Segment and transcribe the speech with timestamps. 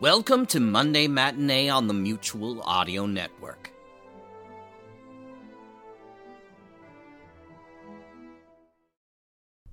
[0.00, 3.72] Welcome to Monday Matinee on the Mutual Audio Network.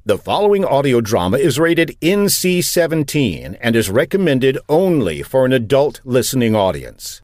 [0.03, 6.02] The following audio drama is rated NC 17 and is recommended only for an adult
[6.03, 7.21] listening audience.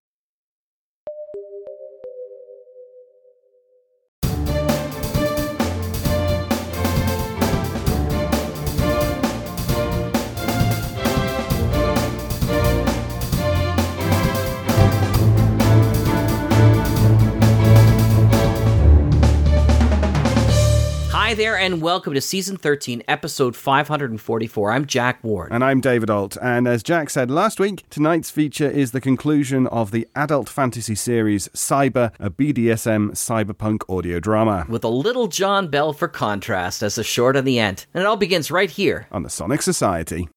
[21.62, 24.72] And welcome to Season 13, Episode 544.
[24.72, 25.52] I'm Jack Ward.
[25.52, 26.36] And I'm David Ault.
[26.42, 30.96] And as Jack said last week, tonight's feature is the conclusion of the adult fantasy
[30.96, 34.66] series Cyber, a BDSM cyberpunk audio drama.
[34.68, 37.86] With a little John Bell for contrast as the short on the end.
[37.94, 39.08] And it all begins right here.
[39.12, 40.30] On the Sonic Society.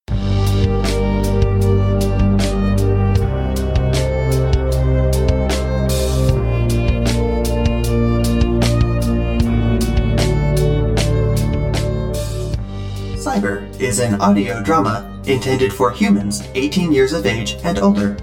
[13.85, 18.17] Is an audio drama intended for humans 18 years of age and older.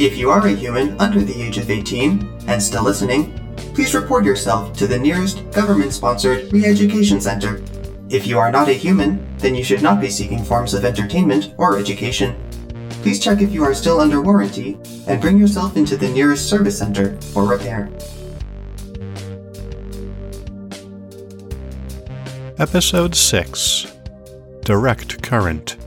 [0.00, 3.38] If you are a human under the age of 18 and still listening,
[3.72, 7.62] please report yourself to the nearest government sponsored re education center.
[8.10, 11.54] If you are not a human, then you should not be seeking forms of entertainment
[11.56, 12.34] or education.
[13.02, 16.76] Please check if you are still under warranty and bring yourself into the nearest service
[16.76, 17.92] center for repair.
[22.58, 23.93] Episode 6
[24.64, 25.83] Direct Current.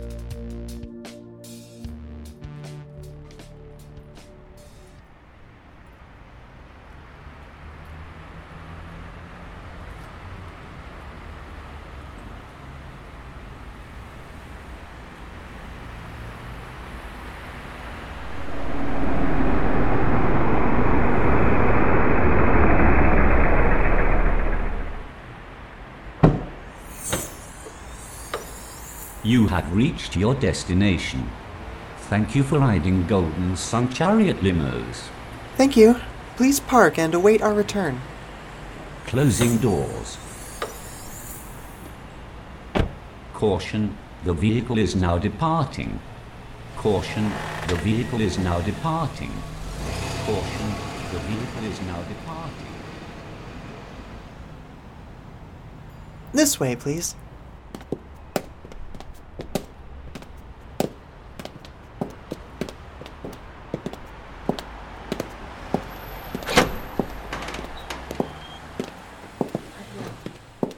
[29.57, 31.27] Have reached your destination.
[32.11, 35.09] Thank you for riding Golden Sun Chariot limos.
[35.55, 35.99] Thank you.
[36.35, 37.99] Please park and await our return.
[39.07, 40.19] Closing doors.
[43.33, 45.99] Caution, the vehicle is now departing.
[46.75, 47.31] Caution,
[47.67, 49.31] the vehicle is now departing.
[50.27, 50.69] Caution,
[51.11, 52.73] the vehicle is now departing.
[56.31, 57.15] This way, please.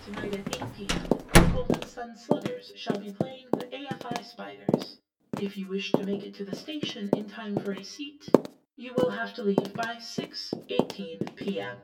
[0.05, 4.97] Tonight at 8 p.m., Golden Sun Sluggers shall be playing the AFI Spiders.
[5.39, 8.29] If you wish to make it to the station in time for a seat,
[8.77, 11.75] you will have to leave by 6:18 p.m.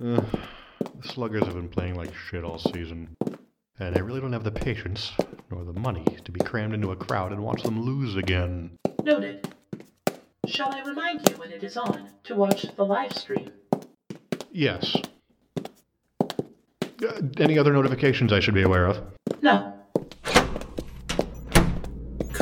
[0.00, 0.38] Ugh,
[1.00, 3.16] the Sluggers have been playing like shit all season.
[3.80, 5.10] And I really don't have the patience,
[5.50, 8.78] nor the money, to be crammed into a crowd and watch them lose again.
[9.02, 9.52] Noted.
[10.46, 13.50] Shall I remind you when it is on to watch the live stream?
[14.52, 14.96] Yes.
[16.30, 19.02] Uh, any other notifications I should be aware of?
[19.42, 19.73] No.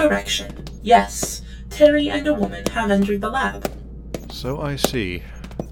[0.03, 0.65] Correction.
[0.83, 1.43] Yes.
[1.71, 3.71] Terry and a woman have entered the lab.
[4.33, 5.23] So I see.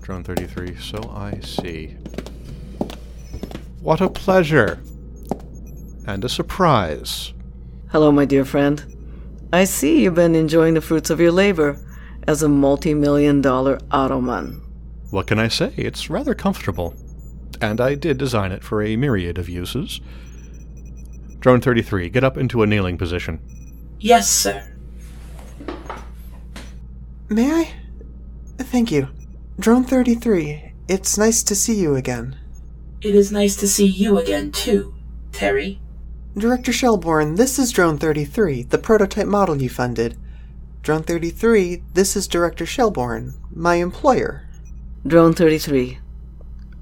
[0.02, 1.96] Drone 33, so I see.
[3.80, 4.80] What a pleasure!
[6.06, 7.34] And a surprise.
[7.90, 8.84] Hello, my dear friend.
[9.52, 11.76] I see you've been enjoying the fruits of your labor
[12.28, 14.62] as a multi million dollar ottoman.
[15.10, 15.74] What can I say?
[15.76, 16.94] It's rather comfortable.
[17.60, 20.00] And I did design it for a myriad of uses.
[21.40, 23.40] Drone 33, get up into a kneeling position.
[24.02, 24.64] Yes, sir.
[27.28, 27.74] May I?
[28.56, 29.08] Thank you.
[29.58, 32.38] Drone 33, it's nice to see you again.
[33.02, 34.94] It is nice to see you again, too,
[35.32, 35.82] Terry.
[36.34, 40.16] Director Shelbourne, this is Drone 33, the prototype model you funded.
[40.82, 44.48] Drone 33, this is Director Shelbourne, my employer.
[45.06, 45.98] Drone 33,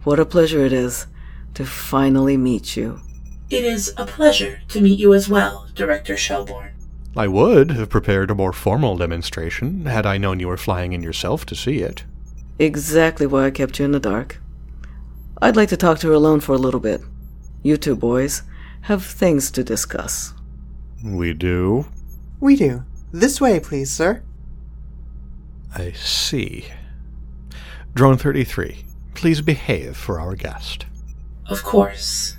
[0.05, 1.09] what a pleasure it is
[1.55, 3.01] to finally meet you.
[3.51, 6.78] It is a pleasure to meet you as well, Director Shelbourne.
[7.17, 11.03] I would have prepared a more formal demonstration had I known you were flying in
[11.03, 12.05] yourself to see it.
[12.59, 14.41] Exactly why I kept you in the dark.
[15.41, 17.01] I'd like to talk to her alone for a little bit.
[17.63, 18.43] You two boys
[18.83, 20.33] have things to discuss.
[21.05, 21.87] We do?
[22.41, 22.85] We do.
[23.13, 24.23] This way, please, sir.
[25.75, 26.67] I see.
[27.95, 28.85] Drone 33,
[29.15, 30.87] please behave for our guest.
[31.47, 32.38] Of course.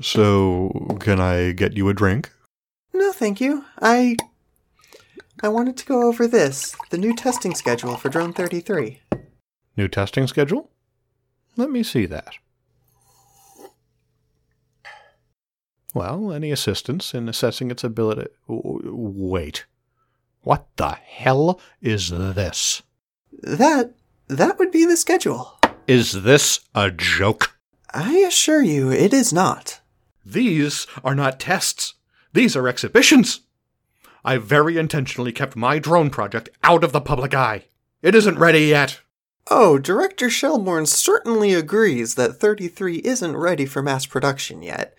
[0.00, 2.30] So, can I get you a drink?
[2.92, 3.64] No, thank you.
[3.80, 4.16] I.
[5.40, 9.00] I wanted to go over this the new testing schedule for Drone 33.
[9.76, 10.70] New testing schedule?
[11.56, 12.34] Let me see that.
[15.94, 18.30] Well, any assistance in assessing its ability.
[18.46, 19.66] Wait.
[20.42, 22.82] What the hell is this?
[23.42, 23.94] That.
[24.28, 25.58] that would be the schedule.
[25.86, 27.58] Is this a joke?
[27.92, 29.80] I assure you, it is not.
[30.30, 31.94] These are not tests.
[32.34, 33.40] These are exhibitions.
[34.22, 37.64] I very intentionally kept my drone project out of the public eye.
[38.02, 39.00] It isn't ready yet.
[39.50, 44.94] Oh, Director Shelbourne certainly agrees that 33 isn't ready for mass production yet.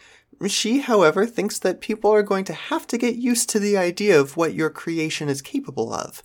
[0.48, 4.20] She, however, thinks that people are going to have to get used to the idea
[4.20, 6.24] of what your creation is capable of.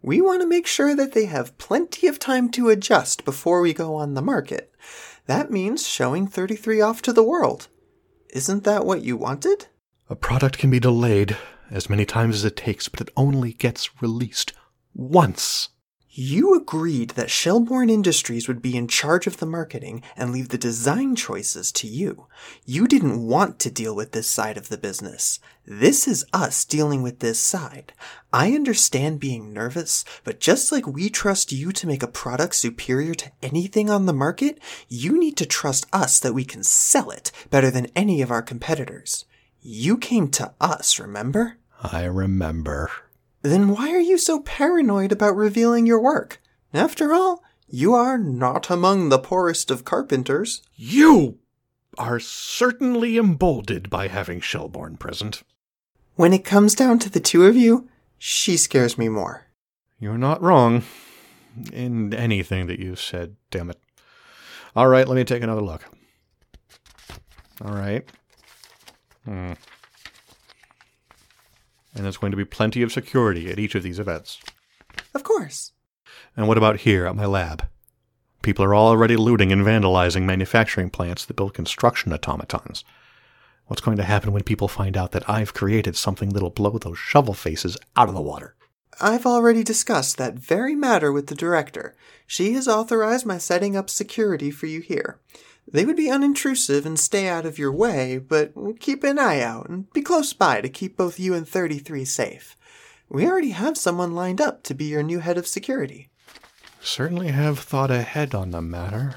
[0.00, 3.74] We want to make sure that they have plenty of time to adjust before we
[3.74, 4.72] go on the market.
[5.26, 7.66] That means showing 33 off to the world.
[8.34, 9.68] Isn't that what you wanted?
[10.10, 11.36] A product can be delayed
[11.70, 14.52] as many times as it takes, but it only gets released
[14.92, 15.68] once.
[16.16, 20.56] You agreed that Shelbourne Industries would be in charge of the marketing and leave the
[20.56, 22.28] design choices to you.
[22.64, 25.40] You didn't want to deal with this side of the business.
[25.66, 27.94] This is us dealing with this side.
[28.32, 33.14] I understand being nervous, but just like we trust you to make a product superior
[33.14, 37.32] to anything on the market, you need to trust us that we can sell it
[37.50, 39.24] better than any of our competitors.
[39.60, 41.56] You came to us, remember?
[41.82, 42.92] I remember.
[43.44, 46.40] Then why are you so paranoid about revealing your work?
[46.72, 50.62] After all, you are not among the poorest of carpenters.
[50.74, 51.40] You
[51.98, 55.42] are certainly emboldened by having Shelbourne present.
[56.14, 57.86] When it comes down to the two of you,
[58.16, 59.44] she scares me more.
[60.00, 60.82] You're not wrong
[61.70, 63.78] in anything that you've said, damn it.
[64.74, 65.84] All right, let me take another look.
[67.62, 68.10] All right.
[69.26, 69.52] Hmm
[71.94, 74.40] and there's going to be plenty of security at each of these events.
[75.14, 75.72] Of course.
[76.36, 77.66] And what about here at my lab?
[78.42, 82.84] People are already looting and vandalizing manufacturing plants that build construction automatons.
[83.66, 86.98] What's going to happen when people find out that I've created something that'll blow those
[86.98, 88.54] shovel faces out of the water?
[89.00, 91.96] I've already discussed that very matter with the director.
[92.26, 95.18] She has authorized my setting up security for you here.
[95.70, 99.68] They would be unintrusive and stay out of your way, but keep an eye out
[99.68, 102.56] and be close by to keep both you and 33 safe.
[103.08, 106.10] We already have someone lined up to be your new head of security.
[106.80, 109.14] Certainly have thought ahead on the matter.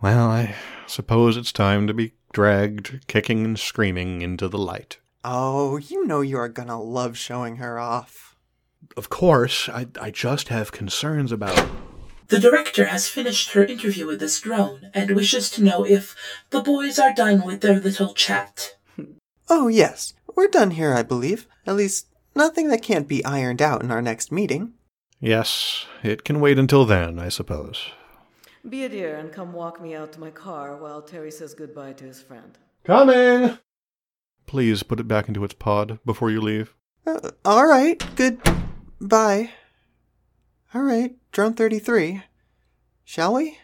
[0.00, 0.54] Well, I
[0.86, 4.98] suppose it's time to be dragged, kicking and screaming, into the light.
[5.24, 8.36] Oh, you know you are gonna love showing her off.
[8.96, 11.68] Of course, I, I just have concerns about.
[12.32, 16.16] The director has finished her interview with this drone and wishes to know if
[16.48, 18.78] the boys are done with their little chat.
[19.50, 20.14] Oh, yes.
[20.34, 21.46] We're done here, I believe.
[21.66, 24.72] At least, nothing that can't be ironed out in our next meeting.
[25.20, 27.90] Yes, it can wait until then, I suppose.
[28.66, 31.92] Be a dear and come walk me out to my car while Terry says goodbye
[31.92, 32.56] to his friend.
[32.84, 33.58] Coming!
[34.46, 36.74] Please put it back into its pod before you leave.
[37.06, 38.02] Uh, all right.
[38.16, 38.40] Good.
[39.02, 39.50] Bye.
[40.74, 42.22] All right, drone 33.
[43.04, 43.58] Shall we?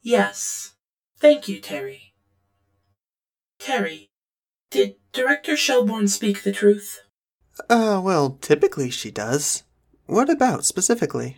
[0.00, 0.72] Yes.
[1.18, 2.14] Thank you, Terry.
[3.58, 4.10] Terry,
[4.70, 7.02] did Director Shelbourne speak the truth?
[7.68, 9.62] Uh, well, typically she does.
[10.06, 11.36] What about specifically?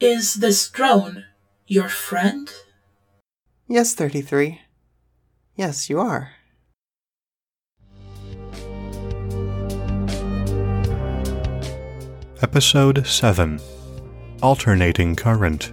[0.00, 1.24] Is this drone
[1.66, 2.52] your friend?
[3.68, 4.60] Yes, 33.
[5.56, 6.32] Yes, you are.
[12.42, 13.60] Episode 7
[14.44, 15.72] Alternating Current.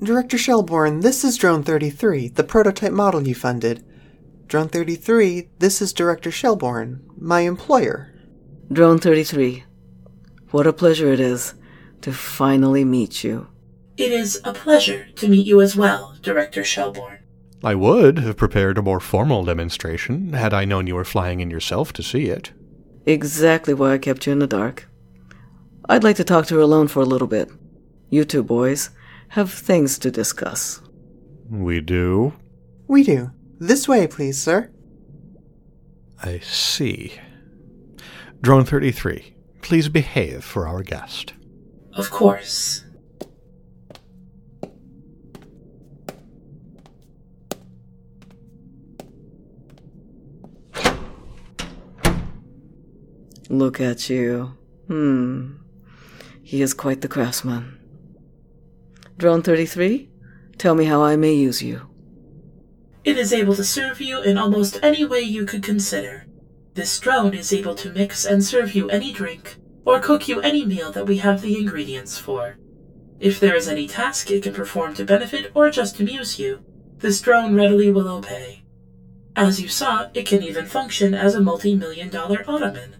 [0.00, 3.84] Director Shelbourne, this is Drone 33, the prototype model you funded.
[4.46, 8.14] Drone 33, this is Director Shelbourne, my employer.
[8.72, 9.64] Drone 33,
[10.52, 11.54] what a pleasure it is
[12.02, 13.48] to finally meet you.
[13.96, 17.24] It is a pleasure to meet you as well, Director Shelbourne.
[17.64, 21.50] I would have prepared a more formal demonstration had I known you were flying in
[21.50, 22.52] yourself to see it.
[23.06, 24.88] Exactly why I kept you in the dark.
[25.88, 27.50] I'd like to talk to her alone for a little bit.
[28.10, 28.90] You two boys
[29.28, 30.80] have things to discuss.
[31.48, 32.34] We do?
[32.88, 33.30] We do.
[33.60, 34.70] This way, please, sir.
[36.22, 37.14] I see.
[38.40, 41.34] Drone 33, please behave for our guest.
[41.92, 42.84] Of course.
[53.48, 54.56] Look at you.
[54.88, 55.56] Hmm.
[56.42, 57.78] He is quite the craftsman.
[59.18, 60.08] Drone 33,
[60.58, 61.82] tell me how I may use you.
[63.04, 66.26] It is able to serve you in almost any way you could consider.
[66.74, 70.66] This drone is able to mix and serve you any drink, or cook you any
[70.66, 72.58] meal that we have the ingredients for.
[73.18, 76.64] If there is any task it can perform to benefit or just amuse you,
[76.98, 78.64] this drone readily will obey.
[79.34, 82.96] As you saw, it can even function as a multi-million dollar ottoman.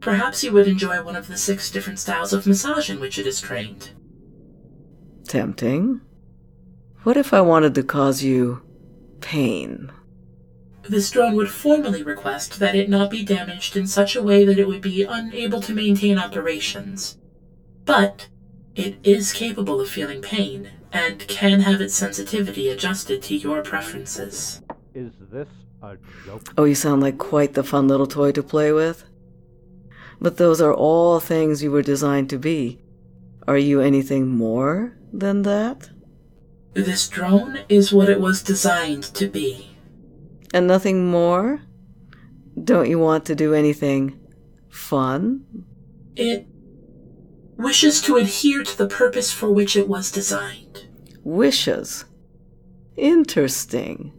[0.00, 3.26] Perhaps you would enjoy one of the six different styles of massage in which it
[3.26, 3.90] is trained.
[5.28, 6.00] Tempting.
[7.02, 8.62] What if I wanted to cause you
[9.20, 9.92] pain?
[10.82, 14.58] This drone would formally request that it not be damaged in such a way that
[14.58, 17.18] it would be unable to maintain operations.
[17.84, 18.28] But
[18.74, 24.62] it is capable of feeling pain and can have its sensitivity adjusted to your preferences.
[24.94, 25.48] Is this
[25.82, 26.52] a joke?
[26.56, 29.04] Oh, you sound like quite the fun little toy to play with.
[30.20, 32.80] But those are all things you were designed to be.
[33.46, 35.90] Are you anything more than that?
[36.74, 39.76] This drone is what it was designed to be.
[40.54, 41.62] And nothing more?
[42.62, 44.18] Don't you want to do anything
[44.68, 45.44] fun?
[46.16, 46.46] It
[47.56, 50.86] wishes to adhere to the purpose for which it was designed.
[51.22, 52.04] Wishes.
[52.96, 54.12] Interesting.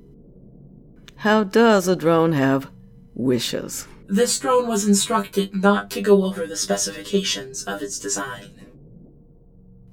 [1.18, 2.70] How does a drone have
[3.14, 3.88] wishes?
[4.12, 8.52] This drone was instructed not to go over the specifications of its design.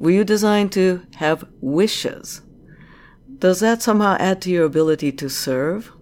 [0.00, 2.42] Were you designed to have wishes?
[3.38, 5.92] Does that somehow add to your ability to serve?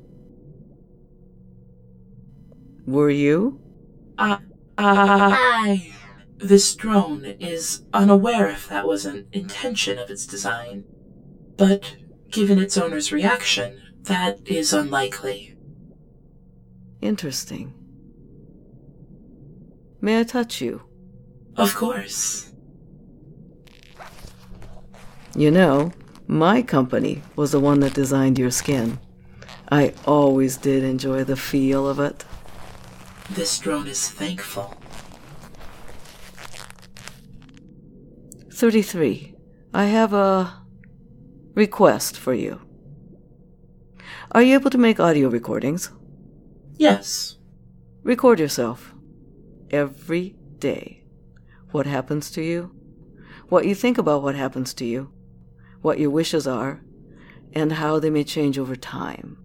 [2.87, 3.61] Were you?
[4.16, 4.38] Uh,
[4.78, 5.92] I.
[6.38, 10.85] This drone is unaware if that was an intention of its design,
[11.58, 11.96] but
[12.30, 15.54] given its owner's reaction, that is unlikely.
[17.02, 17.75] Interesting.
[20.00, 20.83] May I touch you?
[21.57, 22.53] Of course.
[25.35, 25.93] You know,
[26.26, 28.99] my company was the one that designed your skin.
[29.71, 32.25] I always did enjoy the feel of it.
[33.31, 34.75] This drone is thankful.
[38.53, 39.35] 33.
[39.75, 40.62] I have a
[41.55, 42.61] request for you.
[44.33, 45.91] Are you able to make audio recordings?
[46.76, 47.37] Yes.
[48.03, 48.96] Record yourself.
[49.70, 51.04] Every day.
[51.73, 52.75] What happens to you?
[53.49, 55.12] What you think about what happens to you?
[55.82, 56.82] What your wishes are?
[57.52, 59.38] And how they may change over time.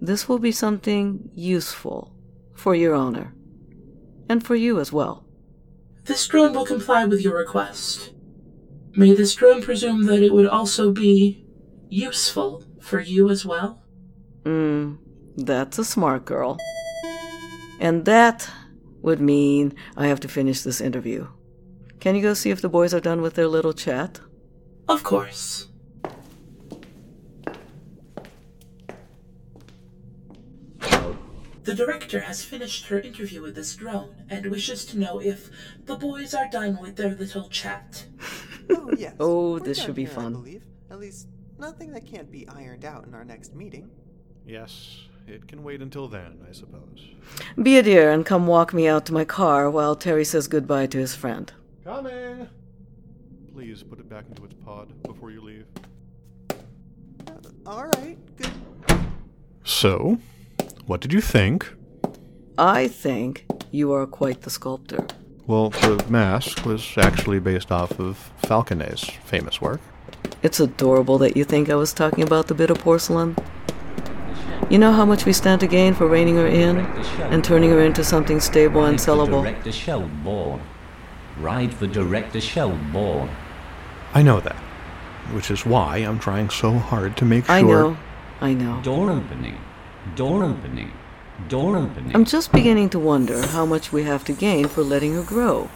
[0.00, 2.14] This will be something useful
[2.54, 3.34] for your owner.
[4.28, 5.24] And for you as well.
[6.04, 8.12] This drone will comply with your request.
[8.96, 11.44] May this drone presume that it would also be
[11.88, 13.82] useful for you as well?
[14.44, 14.94] Hmm,
[15.36, 16.58] that's a smart girl.
[17.78, 18.48] And that
[19.02, 21.28] would mean I have to finish this interview.
[22.00, 24.20] Can you go see if the boys are done with their little chat?
[24.88, 25.68] Of course.
[31.62, 35.50] The director has finished her interview with this drone and wishes to know if
[35.84, 38.06] the boys are done with their little chat.
[38.72, 39.14] Oh, yes.
[39.18, 40.32] Oh, We're this should be here, I fun.
[40.32, 40.62] believe.
[40.92, 41.26] At least,
[41.58, 43.90] nothing that can't be ironed out in our next meeting.
[44.46, 47.08] Yes, it can wait until then, I suppose.
[47.62, 50.86] Be a dear and come walk me out to my car while Terry says goodbye
[50.88, 51.52] to his friend.
[51.84, 52.48] Coming!
[53.52, 55.66] Please put it back into its pod before you leave.
[56.50, 56.54] Uh,
[57.66, 58.50] all right, good.
[59.64, 60.18] So,
[60.86, 61.72] what did you think?
[62.58, 65.06] I think you are quite the sculptor.
[65.46, 69.80] Well, the mask was actually based off of Falconet's famous work.
[70.42, 73.36] It's adorable that you think I was talking about the bit of porcelain.
[74.68, 76.78] You know how much we stand to gain for reining her in
[77.30, 79.42] and turning her into something stable and sellable?
[79.42, 80.60] director shell ball.
[81.38, 83.28] Ride the director shell ball.
[84.12, 84.56] I know that,
[85.32, 87.54] which is why I'm trying so hard to make sure.
[87.54, 87.96] I know.
[88.40, 88.80] I know.
[88.82, 89.58] Door opening.
[90.14, 90.92] Door opening.
[91.48, 92.14] Door opening.
[92.14, 95.68] I'm just beginning to wonder how much we have to gain for letting her grow.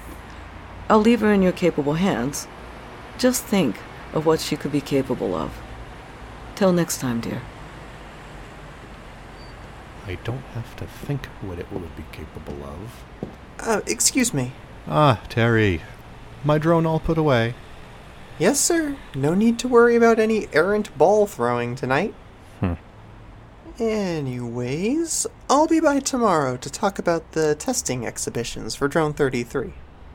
[0.89, 2.47] I'll leave her in your capable hands.
[3.19, 3.77] Just think
[4.13, 5.53] of what she could be capable of.
[6.55, 7.43] Till next time, dear.
[10.07, 13.05] I don't have to think what it would be capable of.
[13.61, 14.53] Uh, excuse me.
[14.87, 15.81] Ah, Terry.
[16.45, 17.55] My drone all put away.
[18.39, 18.97] Yes, sir.
[19.15, 22.13] No need to worry about any errant ball throwing tonight.
[22.61, 22.75] Hmm.
[23.79, 29.73] Anyways, I'll be by tomorrow to talk about the testing exhibitions for Drone 33.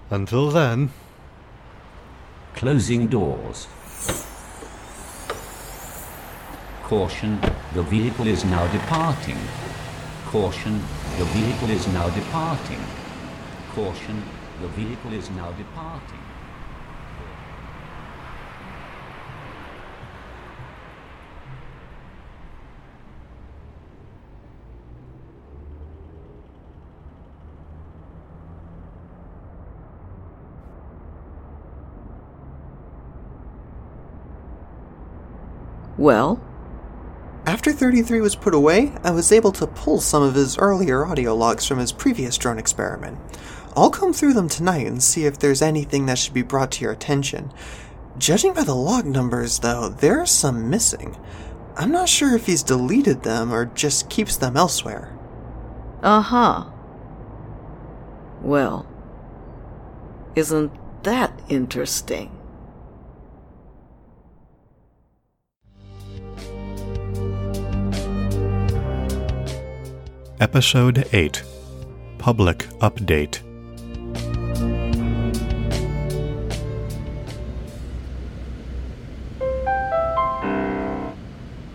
[0.09, 0.91] Until then.
[2.55, 3.67] Closing doors.
[6.83, 7.39] Caution,
[7.73, 9.37] the vehicle is now departing.
[10.29, 10.73] Caution,
[11.17, 12.79] the vehicle is now departing.
[13.71, 14.21] Caution,
[14.61, 16.19] the vehicle is now departing.
[35.97, 36.39] Well,
[37.49, 41.33] After 33 was put away, I was able to pull some of his earlier audio
[41.33, 43.17] logs from his previous drone experiment.
[43.75, 46.83] I'll comb through them tonight and see if there's anything that should be brought to
[46.83, 47.51] your attention.
[48.19, 51.17] Judging by the log numbers, though, there are some missing.
[51.75, 55.11] I'm not sure if he's deleted them or just keeps them elsewhere.
[56.03, 56.65] uh huh.
[58.43, 58.85] Well,
[60.35, 62.38] isn't that interesting?
[70.41, 71.43] Episode 8
[72.17, 73.41] Public Update.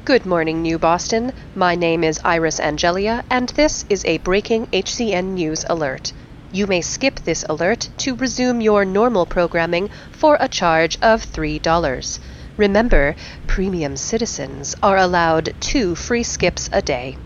[0.06, 1.32] Good morning, New Boston.
[1.54, 6.14] My name is Iris Angelia, and this is a breaking HCN News alert.
[6.50, 12.18] You may skip this alert to resume your normal programming for a charge of $3.
[12.56, 13.14] Remember,
[13.46, 17.18] premium citizens are allowed two free skips a day.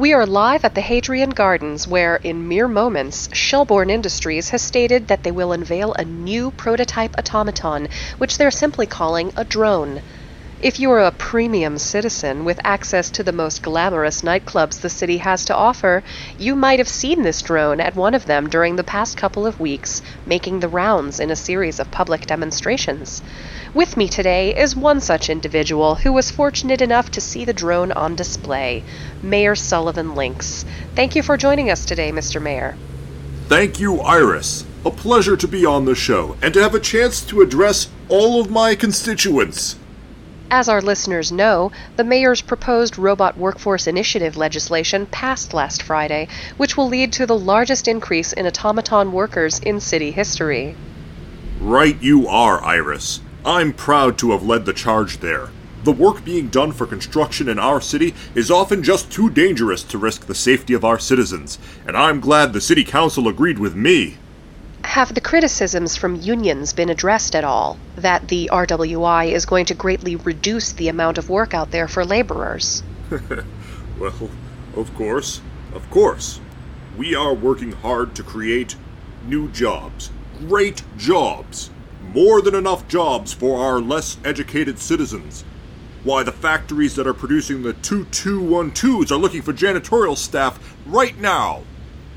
[0.00, 5.08] We are live at the Hadrian Gardens, where, in mere moments, Shelbourne Industries has stated
[5.08, 10.00] that they will unveil a new prototype automaton, which they're simply calling a drone.
[10.58, 15.18] If you are a premium citizen with access to the most glamorous nightclubs the city
[15.18, 16.02] has to offer,
[16.38, 19.60] you might have seen this drone at one of them during the past couple of
[19.60, 23.20] weeks, making the rounds in a series of public demonstrations.
[23.72, 27.92] With me today is one such individual who was fortunate enough to see the drone
[27.92, 28.82] on display,
[29.22, 30.64] Mayor Sullivan Lynx.
[30.96, 32.42] Thank you for joining us today, Mr.
[32.42, 32.76] Mayor.
[33.46, 34.64] Thank you, Iris.
[34.84, 38.40] A pleasure to be on the show and to have a chance to address all
[38.40, 39.76] of my constituents.
[40.50, 46.76] As our listeners know, the mayor's proposed Robot Workforce Initiative legislation passed last Friday, which
[46.76, 50.74] will lead to the largest increase in automaton workers in city history.
[51.60, 53.20] Right you are, Iris.
[53.44, 55.48] I'm proud to have led the charge there.
[55.82, 59.96] The work being done for construction in our city is often just too dangerous to
[59.96, 64.18] risk the safety of our citizens, and I'm glad the city council agreed with me.
[64.84, 69.74] Have the criticisms from unions been addressed at all that the RWI is going to
[69.74, 72.82] greatly reduce the amount of work out there for laborers?
[73.98, 74.30] well,
[74.76, 75.40] of course,
[75.72, 76.40] of course.
[76.98, 78.76] We are working hard to create
[79.26, 80.10] new jobs,
[80.46, 81.70] great jobs,
[82.14, 85.44] more than enough jobs for our less educated citizens.
[86.02, 91.62] Why, the factories that are producing the 2212s are looking for janitorial staff right now.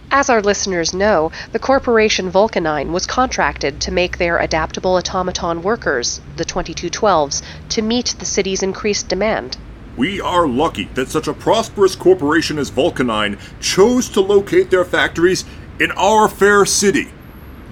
[0.10, 6.22] As our listeners know, the corporation Vulcanine was contracted to make their adaptable automaton workers,
[6.38, 9.58] the 2212s, to meet the city's increased demand.
[9.98, 15.46] We are lucky that such a prosperous corporation as Vulcanine chose to locate their factories
[15.80, 17.12] in our fair city.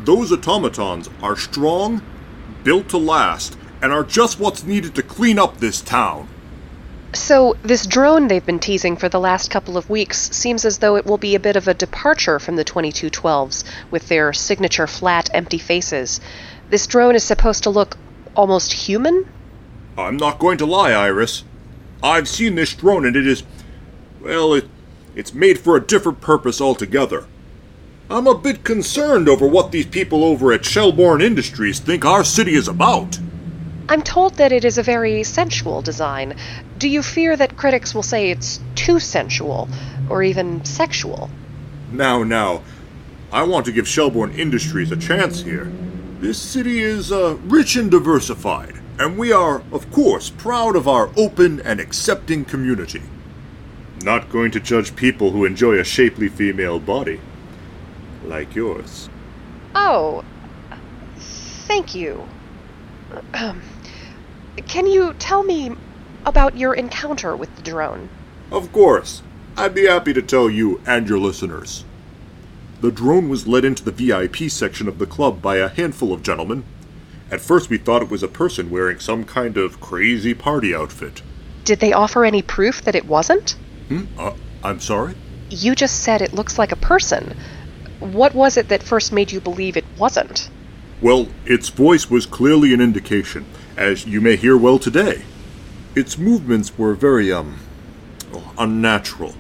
[0.04, 2.02] Those automatons are strong,
[2.64, 6.28] built to last, and are just what's needed to clean up this town.
[7.14, 10.96] So, this drone they've been teasing for the last couple of weeks seems as though
[10.96, 15.30] it will be a bit of a departure from the 2212s, with their signature flat,
[15.34, 16.22] empty faces.
[16.70, 17.98] This drone is supposed to look
[18.36, 19.28] almost human?
[19.98, 21.44] I'm not going to lie, Iris.
[22.02, 23.44] I've seen this drone and it is.
[24.22, 24.68] well, it,
[25.16, 27.26] it's made for a different purpose altogether.
[28.12, 32.56] I'm a bit concerned over what these people over at Shelbourne Industries think our city
[32.56, 33.18] is about.
[33.88, 36.36] I'm told that it is a very sensual design.
[36.78, 39.70] Do you fear that critics will say it's too sensual,
[40.10, 41.30] or even sexual?
[41.90, 42.64] Now, now,
[43.32, 45.72] I want to give Shelbourne Industries a chance here.
[46.20, 51.12] This city is uh, rich and diversified, and we are, of course, proud of our
[51.16, 53.04] open and accepting community.
[54.04, 57.22] Not going to judge people who enjoy a shapely female body.
[58.26, 59.10] Like yours.
[59.76, 60.24] Oh,
[61.18, 62.28] thank you.
[63.34, 63.62] Um,
[64.68, 65.72] Can you tell me
[66.26, 68.10] about your encounter with the drone?
[68.52, 69.22] Of course.
[69.58, 71.84] I'd be happy to tell you and your listeners.
[72.82, 76.24] The drone was led into the VIP section of the club by a handful of
[76.24, 76.64] gentlemen.
[77.30, 81.22] At first, we thought it was a person wearing some kind of crazy party outfit.
[81.64, 83.52] Did they offer any proof that it wasn't?
[83.88, 84.06] Hmm?
[84.18, 85.16] Uh, I'm sorry?
[85.50, 87.38] You just said it looks like a person.
[88.02, 90.50] What was it that first made you believe it wasn't?
[91.02, 93.46] Well, its voice was clearly an indication,
[93.78, 95.22] as you may hear well today.
[95.96, 97.60] Its movements were very, um,
[98.58, 99.36] unnatural.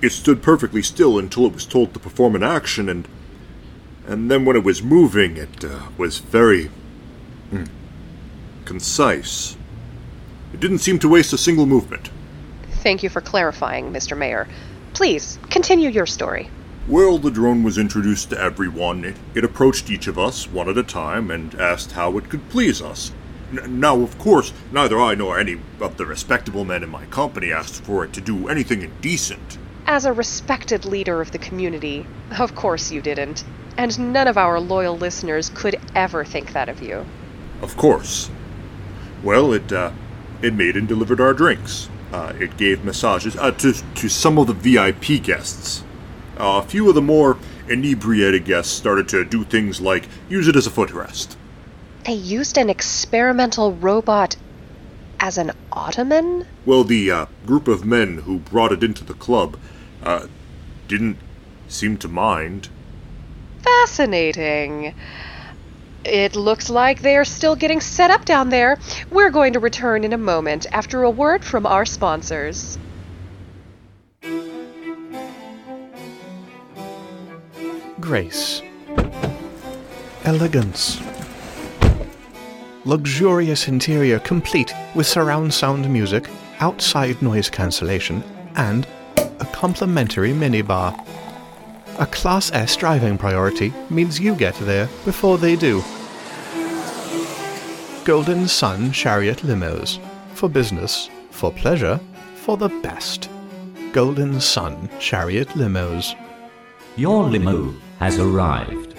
[0.00, 3.06] It stood perfectly still until it was told to perform an action, and.
[4.08, 6.68] and then when it was moving, it uh, was very.
[7.52, 7.68] Mm,
[8.64, 9.56] concise.
[10.52, 12.10] It didn't seem to waste a single movement.
[12.82, 14.18] Thank you for clarifying, Mr.
[14.18, 14.48] Mayor.
[14.94, 16.50] Please, continue your story.
[16.88, 19.14] Well, the drone was introduced to everyone.
[19.36, 22.82] It, approached each of us, one at a time, and asked how it could please
[22.82, 23.12] us.
[23.56, 27.52] N- now, of course, neither I nor any of the respectable men in my company
[27.52, 29.58] asked for it to do anything indecent.
[29.86, 32.04] As a respected leader of the community,
[32.36, 33.44] of course you didn't.
[33.76, 37.06] And none of our loyal listeners could ever think that of you.
[37.62, 38.28] Of course.
[39.22, 39.92] Well, it, uh,
[40.42, 41.88] it made and delivered our drinks.
[42.12, 45.84] Uh, it gave massages uh, to, to some of the VIP guests.
[46.42, 50.56] Uh, a few of the more inebriated guests started to do things like use it
[50.56, 51.36] as a footrest.
[52.04, 54.34] They used an experimental robot
[55.20, 56.44] as an ottoman?
[56.66, 59.56] Well, the uh, group of men who brought it into the club
[60.02, 60.26] uh,
[60.88, 61.16] didn't
[61.68, 62.68] seem to mind.
[63.62, 64.96] Fascinating.
[66.04, 68.80] It looks like they're still getting set up down there.
[69.12, 72.78] We're going to return in a moment after a word from our sponsors.
[78.02, 78.62] Grace.
[80.24, 81.00] Elegance.
[82.84, 88.24] Luxurious interior complete with surround sound music, outside noise cancellation,
[88.56, 90.92] and a complimentary minibar.
[92.00, 95.80] A Class S driving priority means you get there before they do.
[98.04, 100.00] Golden Sun Chariot Limos.
[100.34, 102.00] For business, for pleasure,
[102.34, 103.30] for the best.
[103.92, 106.16] Golden Sun Chariot Limos.
[106.96, 108.96] Your limo has arrived.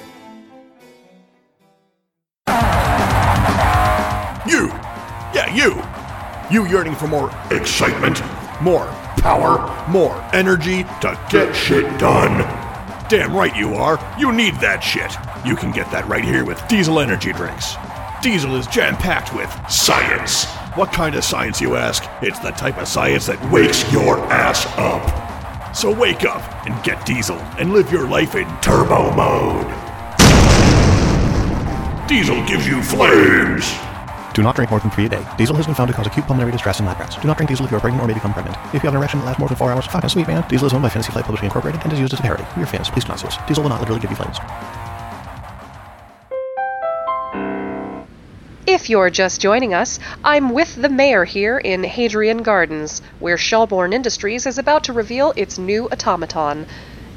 [4.47, 4.67] You!
[5.35, 5.83] Yeah, you!
[6.49, 8.21] You yearning for more excitement,
[8.61, 8.85] more
[9.17, 12.47] power, more energy to get shit done.
[13.09, 13.99] Damn right you are.
[14.17, 15.11] You need that shit.
[15.45, 17.75] You can get that right here with Diesel Energy Drinks.
[18.21, 20.45] Diesel is jam packed with science.
[20.77, 22.05] What kind of science, you ask?
[22.21, 25.22] It's the type of science that wakes your ass up.
[25.73, 29.65] So wake up and get Diesel and live your life in turbo mode.
[32.07, 33.73] Diesel gives you flames.
[34.35, 35.25] Do not drink more than three a day.
[35.35, 37.15] Diesel has been found to cause acute pulmonary distress in lab rats.
[37.15, 38.55] Do not drink diesel if you are pregnant or may become pregnant.
[38.67, 40.47] If you have an erection that lasts more than four hours, fucking sweet man.
[40.47, 42.43] Diesel is owned by Fantasy Flight Publishing Incorporated and is used as a parody.
[42.53, 43.37] For your fans, please do not sue us.
[43.47, 44.37] Diesel will not literally give you flames.
[48.65, 53.91] If you're just joining us, I'm with the mayor here in Hadrian Gardens, where Shelbourne
[53.91, 56.65] Industries is about to reveal its new automaton.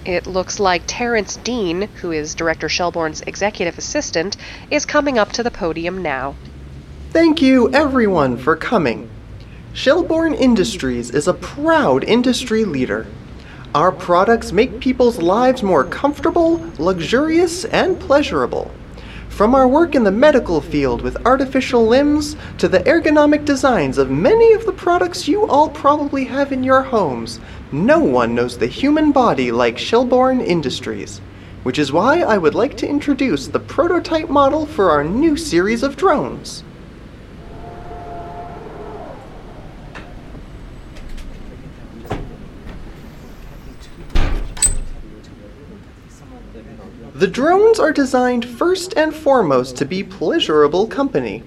[0.05, 4.37] It looks like Terrence Dean, who is Director Shelbourne's executive assistant,
[4.73, 6.35] is coming up to the podium now.
[7.11, 9.09] Thank you, everyone, for coming.
[9.73, 13.07] Shelbourne Industries is a proud industry leader.
[13.73, 18.73] Our products make people's lives more comfortable, luxurious, and pleasurable.
[19.37, 24.11] From our work in the medical field with artificial limbs to the ergonomic designs of
[24.11, 27.39] many of the products you all probably have in your homes,
[27.71, 31.21] no one knows the human body like Shelbourne Industries.
[31.65, 35.83] Which is why I would like to introduce the prototype model for our new series
[35.83, 36.65] of drones.
[47.17, 51.43] The drones are designed first and foremost to be pleasurable company.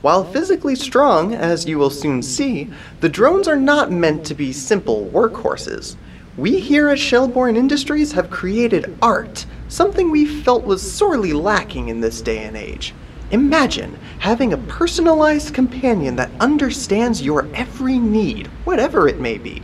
[0.00, 4.50] While physically strong, as you will soon see, the drones are not meant to be
[4.50, 5.96] simple workhorses.
[6.38, 12.00] We here at Shelbourne Industries have created art, something we felt was sorely lacking in
[12.00, 12.94] this day and age.
[13.30, 19.60] Imagine having a personalized companion that understands your every need, whatever it may be.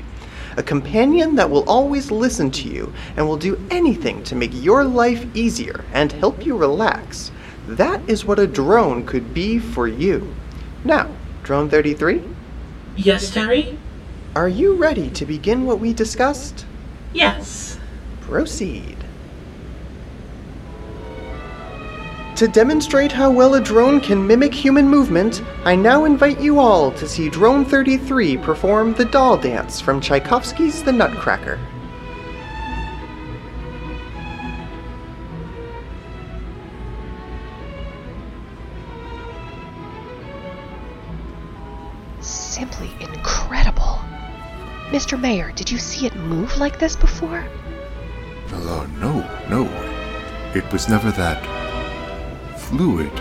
[0.56, 4.84] A companion that will always listen to you and will do anything to make your
[4.84, 7.30] life easier and help you relax.
[7.68, 10.34] That is what a drone could be for you.
[10.84, 11.10] Now,
[11.42, 12.22] Drone 33?
[12.96, 13.78] Yes, Terry?
[14.34, 16.64] Are you ready to begin what we discussed?
[17.12, 17.78] Yes.
[18.20, 19.05] Proceed.
[22.36, 26.92] To demonstrate how well a drone can mimic human movement, I now invite you all
[26.92, 31.58] to see Drone 33 perform the doll dance from Tchaikovsky's The Nutcracker.
[42.20, 43.98] Simply incredible.
[44.90, 45.18] Mr.
[45.18, 47.48] Mayor, did you see it move like this before?
[48.52, 49.64] Uh, no, no.
[50.54, 51.65] It was never that
[52.68, 53.12] fluid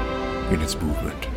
[0.52, 1.35] in its movement.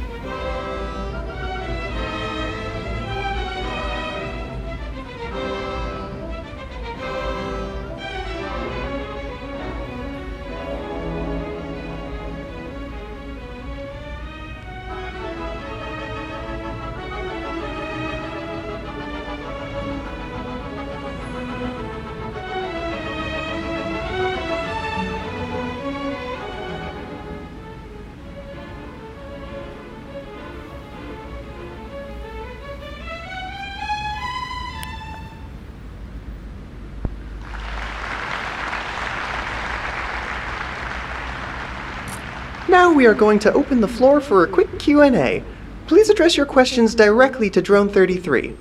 [42.98, 45.40] We are going to open the floor for a quick Q&A.
[45.86, 48.56] Please address your questions directly to Drone 33.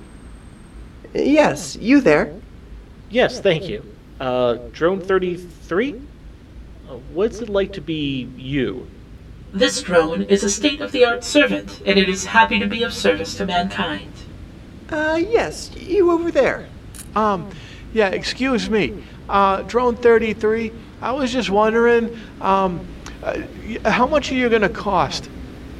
[1.12, 2.32] Yes, you there.
[3.10, 3.84] Yes, thank you.
[4.20, 6.00] Uh, Drone 33?
[6.88, 8.86] Uh, what's it like to be you?
[9.52, 12.84] This drone is a state of the art servant, and it is happy to be
[12.84, 14.12] of service to mankind.
[14.88, 16.68] Uh, yes, you over there.
[17.16, 17.50] Um,
[17.92, 19.02] yeah, excuse me.
[19.28, 20.70] Uh, Drone 33,
[21.02, 22.86] I was just wondering, um,
[23.22, 25.28] uh, how much are you gonna cost?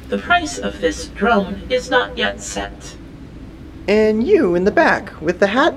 [0.09, 2.95] The price of this drone is not yet set.
[3.87, 5.75] And you in the back with the hat?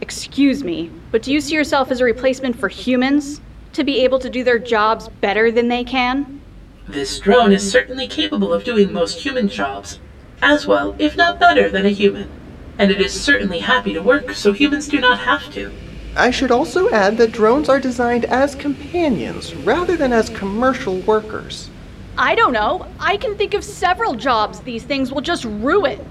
[0.00, 3.40] Excuse me, but do you see yourself as a replacement for humans?
[3.74, 6.40] To be able to do their jobs better than they can?
[6.88, 10.00] This drone is certainly capable of doing most human jobs
[10.40, 12.30] as well, if not better, than a human.
[12.78, 15.72] And it is certainly happy to work so humans do not have to.
[16.18, 21.70] I should also add that drones are designed as companions rather than as commercial workers.
[22.18, 22.88] I don't know.
[22.98, 26.04] I can think of several jobs these things will just ruin.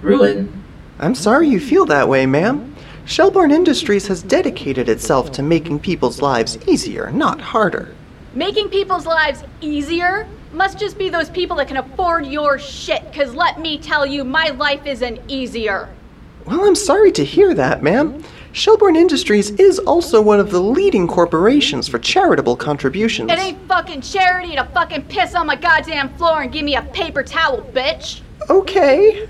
[0.00, 0.64] Ruin?
[0.98, 2.74] I'm sorry you feel that way, ma'am.
[3.04, 7.94] Shelbourne Industries has dedicated itself to making people's lives easier, not harder.
[8.34, 13.34] Making people's lives easier must just be those people that can afford your shit, because
[13.34, 15.90] let me tell you, my life isn't easier.
[16.46, 18.24] Well, I'm sorry to hear that, ma'am.
[18.52, 23.32] Shelbourne Industries is also one of the leading corporations for charitable contributions.
[23.32, 26.82] It ain't fucking charity to fucking piss on my goddamn floor and give me a
[26.82, 28.20] paper towel, bitch.
[28.50, 29.26] Okay.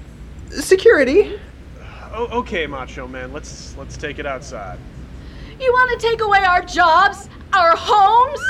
[0.50, 1.38] Security.
[2.12, 3.32] Oh, okay, Macho Man.
[3.32, 4.78] Let's let's take it outside.
[5.60, 8.40] You want to take away our jobs, our homes?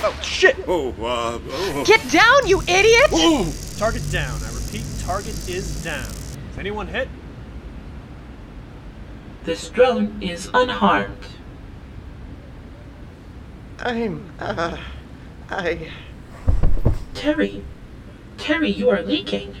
[0.00, 0.56] Oh shit!
[0.66, 1.84] Oh, uh, oh.
[1.86, 3.56] Get down, you idiot!
[3.78, 4.40] Target down.
[4.42, 6.08] I repeat, target is down.
[6.50, 7.08] Is anyone hit?
[9.48, 11.24] This drone is unharmed.
[13.78, 14.76] I'm, uh,
[15.48, 15.90] I.
[17.14, 17.64] Terry.
[18.36, 19.56] Terry, you are leaking.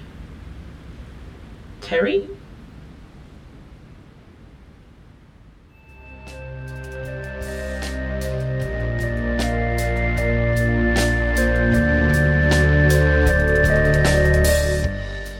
[1.80, 2.28] Terry?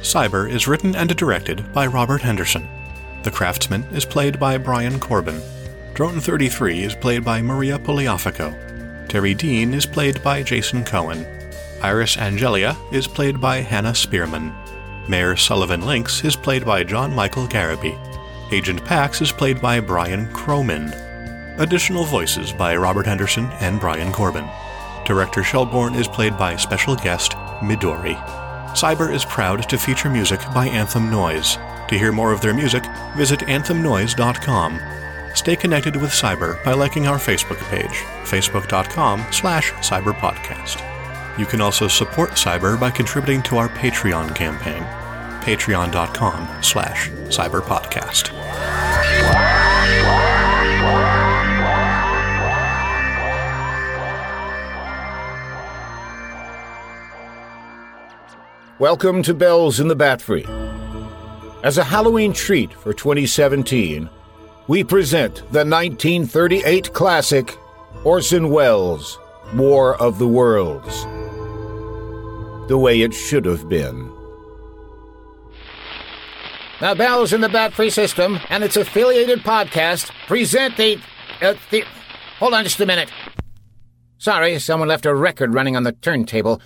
[0.01, 2.78] Cyber is written and directed by Robert Henderson.
[3.29, 5.43] The Craftsman is played by Brian Corbin.
[5.93, 8.57] Drone 33 is played by Maria Poliafico.
[9.07, 11.27] Terry Dean is played by Jason Cohen.
[11.83, 14.55] Iris Angelia is played by Hannah Spearman.
[15.11, 17.99] Mayor Sullivan Lynx is played by John Michael Garraby.
[18.51, 20.91] Agent Pax is played by Brian Croman.
[21.61, 24.49] Additional voices by Robert Henderson and Brian Corbin.
[25.05, 28.17] Director Shelbourne is played by special guest Midori.
[28.73, 31.59] Cyber is proud to feature music by Anthem Noise.
[31.89, 32.85] To hear more of their music,
[33.17, 34.81] visit anthemnoise.com.
[35.35, 40.85] Stay connected with Cyber by liking our Facebook page, facebook.com slash cyberpodcast.
[41.39, 44.83] You can also support Cyber by contributing to our Patreon campaign,
[45.43, 48.35] patreon.com slash cyberpodcast.
[58.79, 60.78] Welcome to Bells in the Batfree.
[61.65, 64.09] As a Halloween treat for 2017,
[64.69, 67.59] we present the 1938 classic
[68.05, 69.19] Orson Welles'
[69.55, 71.03] War of the Worlds.
[72.69, 74.09] The way it should have been.
[76.79, 81.01] The Bells in the Batfree System and its affiliated podcast present the.
[81.43, 81.83] Uh, the
[82.39, 83.11] hold on just a minute.
[84.19, 86.61] Sorry, someone left a record running on the turntable.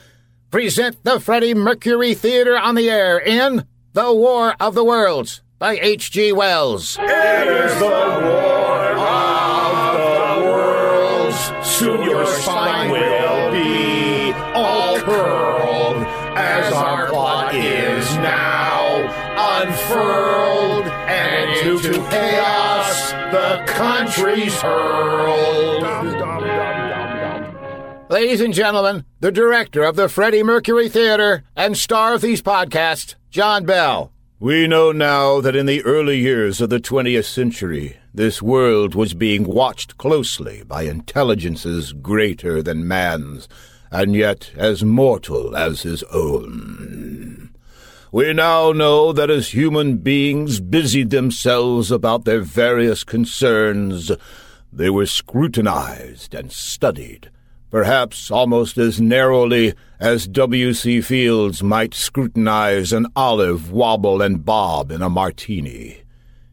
[0.51, 5.79] Present the Freddie Mercury Theater on the air in The War of the Worlds by
[5.79, 6.33] H.G.
[6.33, 6.97] Wells.
[6.99, 11.53] It is the war of the worlds.
[11.63, 16.07] Soon your spine will be all curled
[16.39, 25.83] as our plot is now unfurled and into chaos the country's hurled.
[28.09, 33.17] Ladies and gentlemen, the director of the Freddie Mercury Theater and star of these podcasts,
[33.33, 34.13] John Bell.
[34.39, 39.15] We know now that in the early years of the 20th century, this world was
[39.15, 43.49] being watched closely by intelligences greater than man's,
[43.91, 47.55] and yet as mortal as his own.
[48.13, 54.13] We now know that as human beings busied themselves about their various concerns,
[54.71, 57.31] they were scrutinized and studied,
[57.73, 61.01] perhaps almost as narrowly as W.C.
[61.01, 66.03] Fields might scrutinize an olive wobble and bob in a martini.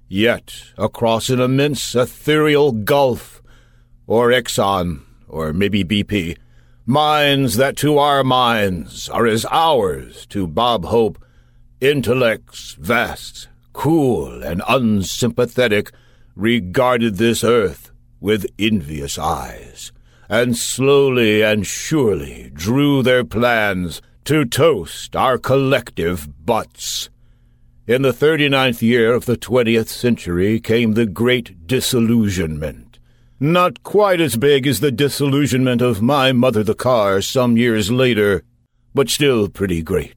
[0.08, 3.44] Yet, across an immense ethereal gulf,
[4.08, 6.38] or Exxon, or maybe BP,
[6.86, 11.22] minds that to our minds are as ours to Bob Hope,
[11.82, 15.92] intellects vast, cool, and unsympathetic,
[16.38, 19.92] regarded this earth with envious eyes
[20.30, 27.10] and slowly and surely drew their plans to toast our collective butts.
[27.88, 33.00] In the thirty-ninth year of the twentieth century came the Great Disillusionment.
[33.40, 38.44] Not quite as big as the disillusionment of my mother the car some years later,
[38.94, 40.16] but still pretty great.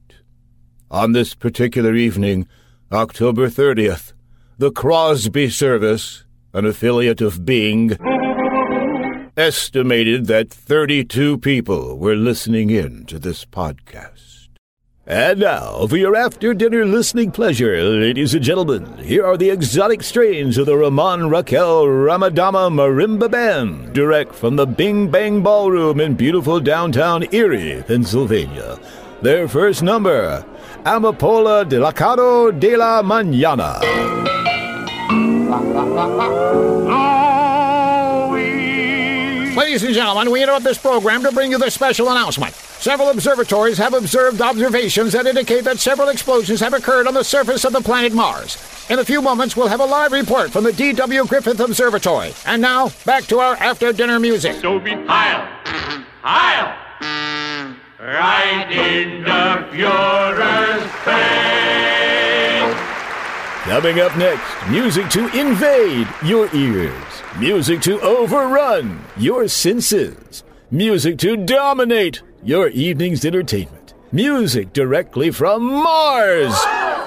[0.91, 2.47] On this particular evening,
[2.91, 4.13] October 30th,
[4.59, 7.97] the Crosby Service, an affiliate of Bing,
[9.35, 14.49] estimated that 32 people were listening in to this podcast.
[15.05, 20.01] And now, for your after dinner listening pleasure, ladies and gentlemen, here are the exotic
[20.01, 26.13] strains of the Ramon Raquel Ramadama Marimba Band, direct from the Bing Bang Ballroom in
[26.13, 28.79] beautiful downtown Erie, Pennsylvania.
[29.21, 30.45] Their first number,
[30.85, 33.81] Amapola de la Cado de la Mañana.
[39.73, 42.53] Ladies and gentlemen, we interrupt this program to bring you this special announcement.
[42.53, 47.65] Several observatories have observed observations that indicate that several explosions have occurred on the surface
[47.65, 48.55] of the planet Mars.
[48.91, 51.25] In a few moments, we'll have a live report from the D.W.
[51.25, 52.33] Griffith Observatory.
[52.45, 54.61] And now, back to our after dinner music.
[54.61, 55.43] So be Heil!
[56.21, 56.77] Heil!
[57.99, 62.12] Right in the Fuhrer's face!
[63.63, 71.37] Coming up next, music to invade your ears, music to overrun your senses, music to
[71.37, 76.53] dominate your evening's entertainment, music directly from Mars.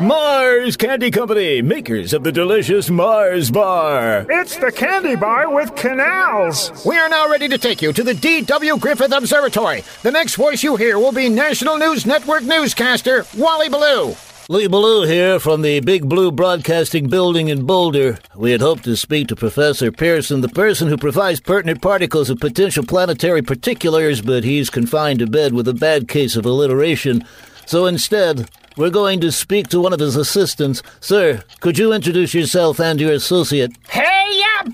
[0.01, 4.25] Mars Candy Company, makers of the delicious Mars Bar.
[4.31, 6.73] It's the candy bar with canals.
[6.87, 8.79] We are now ready to take you to the D.W.
[8.79, 9.85] Griffith Observatory.
[10.03, 14.16] The next voice you hear will be National News Network newscaster Wally Ballou.
[14.49, 18.17] Lee Ballou here from the Big Blue Broadcasting Building in Boulder.
[18.37, 22.39] We had hoped to speak to Professor Pearson, the person who provides pertinent particles of
[22.39, 27.25] potential planetary particulars, but he's confined to bed with a bad case of alliteration.
[27.67, 30.81] So instead, we're going to speak to one of his assistants.
[31.01, 33.73] Sir, could you introduce yourself and your associate?
[33.89, 34.71] Hey, ya,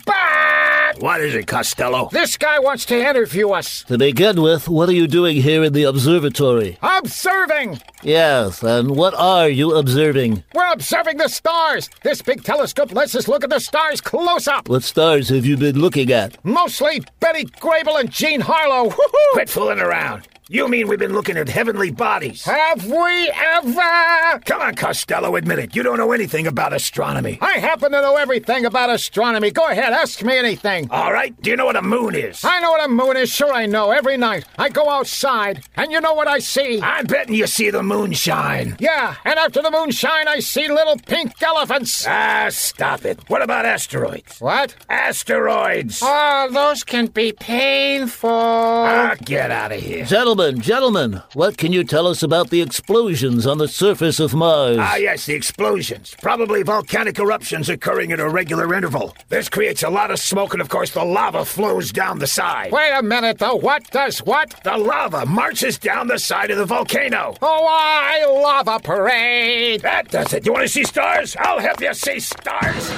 [0.94, 1.02] bud!
[1.02, 2.08] What is it, Costello?
[2.12, 3.82] This guy wants to interview us.
[3.84, 6.78] To begin with, what are you doing here in the observatory?
[6.82, 7.80] Observing!
[8.02, 10.42] Yes, and what are you observing?
[10.54, 11.88] We're observing the stars.
[12.02, 14.68] This big telescope lets us look at the stars close up.
[14.68, 16.42] What stars have you been looking at?
[16.44, 18.84] Mostly Betty Grable and Jean Harlow.
[18.84, 19.32] Woo-hoo!
[19.32, 20.26] Quit fooling around.
[20.52, 22.44] You mean we've been looking at heavenly bodies?
[22.44, 24.38] Have we ever?
[24.44, 25.74] Come on, Costello, admit it.
[25.74, 27.38] You don't know anything about astronomy.
[27.40, 29.50] I happen to know everything about astronomy.
[29.50, 30.90] Go ahead, ask me anything.
[30.90, 31.34] All right.
[31.40, 32.44] Do you know what a moon is?
[32.44, 33.30] I know what a moon is.
[33.30, 33.92] Sure, I know.
[33.92, 36.82] Every night I go outside, and you know what I see?
[36.82, 38.76] I'm betting you see the moon shine.
[38.78, 42.04] Yeah, and after the moon shine, I see little pink elephants.
[42.06, 43.18] Ah, stop it.
[43.30, 44.38] What about asteroids?
[44.38, 44.76] What?
[44.90, 46.00] Asteroids.
[46.02, 48.28] Oh, those can be painful.
[48.28, 50.04] Ah, get out of here.
[50.04, 54.78] Gentlemen, gentlemen, what can you tell us about the explosions on the surface of Mars?
[54.80, 56.16] Ah, yes, the explosions.
[56.20, 59.16] Probably volcanic eruptions occurring at a regular interval.
[59.28, 62.72] This creates a lot of smoke, and of course, the lava flows down the side.
[62.72, 64.54] Wait a minute, the what does what?
[64.64, 67.36] The lava marches down the side of the volcano.
[67.40, 69.82] Oh, I love a parade.
[69.82, 70.44] That does it.
[70.44, 71.36] You want to see stars?
[71.38, 72.90] I'll help you see stars.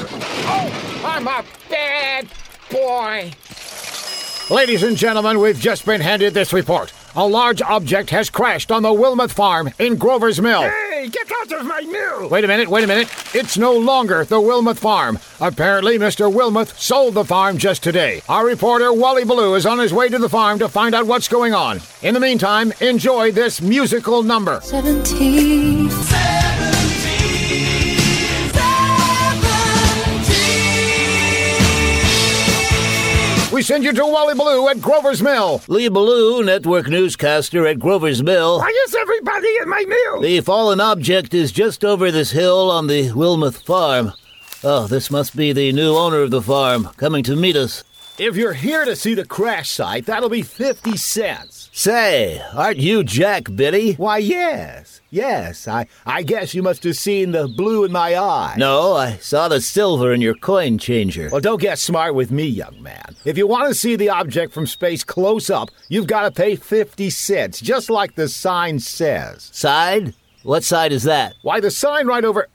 [0.47, 2.26] Oh, I'm a bad
[2.70, 3.32] boy.
[4.51, 6.92] Ladies and gentlemen, we've just been handed this report.
[7.16, 10.62] A large object has crashed on the Wilmoth Farm in Grover's Mill.
[10.62, 12.28] Hey, get out of my mill!
[12.28, 13.08] Wait a minute, wait a minute.
[13.32, 15.20] It's no longer the Wilmoth Farm.
[15.40, 16.32] Apparently, Mr.
[16.32, 18.20] Wilmoth sold the farm just today.
[18.28, 21.28] Our reporter, Wally Ballou, is on his way to the farm to find out what's
[21.28, 21.80] going on.
[22.02, 24.60] In the meantime, enjoy this musical number.
[24.62, 26.43] 17.
[33.55, 35.62] We send you to Wally Ballou at Grover's Mill.
[35.68, 38.59] Lee Ballou, network newscaster at Grover's Mill.
[38.59, 40.22] Why is everybody in my mill?
[40.22, 44.12] The fallen object is just over this hill on the Wilmoth farm.
[44.64, 47.84] Oh, this must be the new owner of the farm coming to meet us.
[48.18, 51.63] If you're here to see the crash site, that'll be 50 cents.
[51.76, 53.94] Say, aren't you Jack Benny?
[53.94, 55.00] Why, yes.
[55.10, 58.54] Yes, I, I guess you must have seen the blue in my eye.
[58.56, 61.30] No, I saw the silver in your coin changer.
[61.32, 63.16] Well, don't get smart with me, young man.
[63.24, 66.54] If you want to see the object from space close up, you've got to pay
[66.54, 69.50] 50 cents, just like the sign says.
[69.52, 70.14] Side?
[70.44, 71.34] What side is that?
[71.42, 72.46] Why, the sign right over.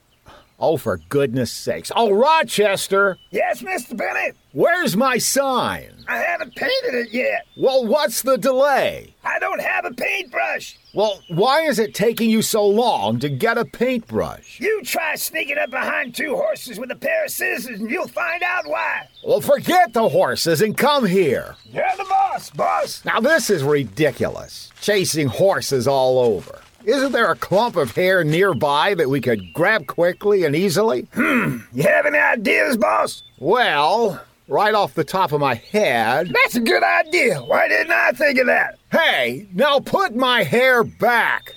[0.62, 1.89] Oh, for goodness sakes.
[1.95, 3.18] Oh, Rochester!
[3.32, 3.95] Yes, Mr.
[3.95, 4.34] Benny?
[4.51, 5.93] Where's my sign?
[6.07, 7.45] I haven't painted it yet.
[7.55, 9.16] Well, what's the delay?
[9.24, 10.78] I don't have a paintbrush.
[10.93, 14.60] Well, why is it taking you so long to get a paintbrush?
[14.60, 18.43] You try sneaking up behind two horses with a pair of scissors and you'll find
[18.43, 19.07] out why.
[19.24, 21.55] Well, forget the horses and come here.
[21.72, 23.05] You're the boss, boss.
[23.05, 24.72] Now, this is ridiculous.
[24.82, 26.60] Chasing horses all over.
[26.86, 31.08] Isn't there a clump of hair nearby that we could grab quickly and easily?
[31.14, 31.58] Hmm.
[31.74, 33.24] You have any ideas, boss?
[33.38, 36.32] Well, right off the top of my head.
[36.34, 37.40] That's a good idea.
[37.40, 38.80] Why didn't I think of that?
[38.92, 41.54] Hey, now put my hair back.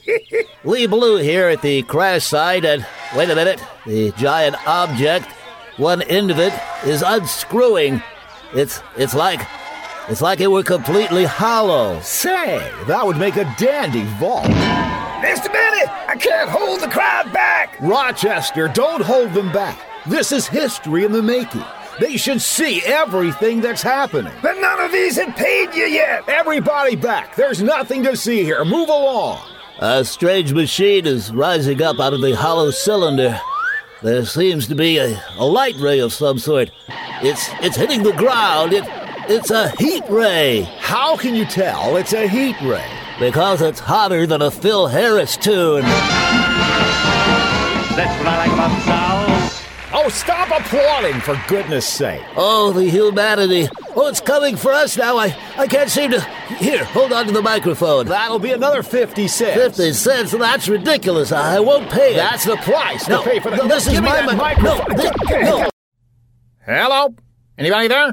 [0.64, 2.86] Lee Blue here at the crash site, and
[3.16, 3.62] wait a minute.
[3.84, 5.26] The giant object,
[5.76, 6.54] one end of it,
[6.84, 8.02] is unscrewing.
[8.54, 9.40] It's it's like
[10.08, 12.00] it's like it were completely hollow.
[12.00, 14.46] Say, that would make a dandy vault.
[14.46, 15.52] Mr.
[15.52, 17.76] Benny, I can't hold the crowd back.
[17.80, 19.78] Rochester, don't hold them back.
[20.06, 21.64] This is history in the making.
[22.00, 24.32] They should see everything that's happening.
[24.42, 26.28] But none of these have paid you yet.
[26.28, 27.36] Everybody back.
[27.36, 28.64] There's nothing to see here.
[28.64, 29.40] Move along.
[29.78, 33.40] A strange machine is rising up out of the hollow cylinder.
[34.02, 36.72] There seems to be a, a light ray of some sort.
[37.22, 38.72] It's it's hitting the ground.
[38.72, 38.84] It
[39.28, 40.62] it's a heat ray.
[40.78, 42.84] How can you tell it's a heat ray?
[43.18, 45.82] Because it's hotter than a Phil Harris tune.
[47.94, 49.92] That's what I like about the South.
[49.94, 52.22] Oh, stop applauding, for goodness sake.
[52.34, 53.68] Oh, the humanity.
[53.94, 55.18] Oh, it's coming for us now.
[55.18, 56.20] I, I can't seem to.
[56.56, 58.06] Here, hold on to the microphone.
[58.06, 59.54] That'll be another 50 cents.
[59.54, 60.32] 50 cents?
[60.32, 61.30] That's ridiculous.
[61.30, 62.16] I won't pay it.
[62.16, 63.56] That's the price no, to pay for the.
[63.58, 64.96] No, this Give is me my that mi- microphone.
[64.96, 65.68] No, thi- no.
[66.64, 67.14] Hello?
[67.58, 68.12] Anybody there?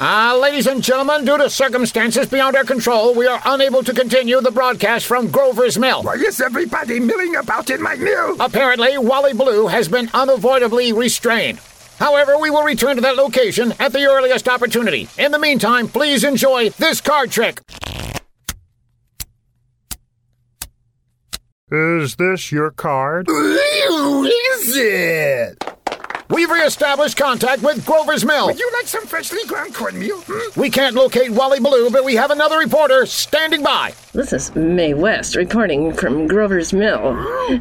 [0.00, 4.40] Uh, ladies and gentlemen, due to circumstances beyond our control, we are unable to continue
[4.40, 6.02] the broadcast from Grover's Mill.
[6.02, 8.36] Why is everybody milling about in my mill?
[8.40, 11.60] Apparently, Wally Blue has been unavoidably restrained.
[12.00, 15.08] However, we will return to that location at the earliest opportunity.
[15.16, 17.60] In the meantime, please enjoy this card trick.
[21.70, 23.28] Is this your card?
[23.28, 25.73] Who is it?
[26.30, 28.46] We've reestablished contact with Grover's Mill.
[28.46, 30.22] Would you like some freshly ground cornmeal?
[30.26, 30.58] Hmm?
[30.60, 33.92] We can't locate Wally Blue, but we have another reporter standing by.
[34.14, 37.12] This is Mae West reporting from Grover's Mill.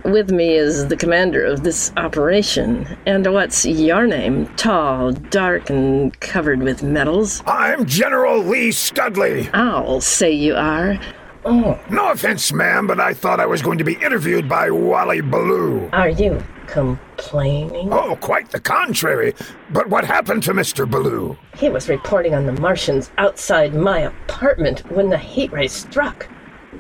[0.06, 2.88] With me is the commander of this operation.
[3.06, 4.48] And what's your name?
[4.56, 7.44] Tall, dark, and covered with medals?
[7.46, 9.50] I'm General Lee Studley.
[9.54, 10.98] I'll say you are.
[11.46, 15.20] Oh, No offense, ma'am, but I thought I was going to be interviewed by Wally
[15.20, 15.90] Ballou.
[15.92, 17.92] are you complaining?
[17.92, 19.34] Oh, quite the contrary.
[19.70, 20.90] But what happened to Mr.
[20.90, 21.38] Ballou?
[21.56, 26.28] He was reporting on the Martians outside my apartment when the heat ray struck.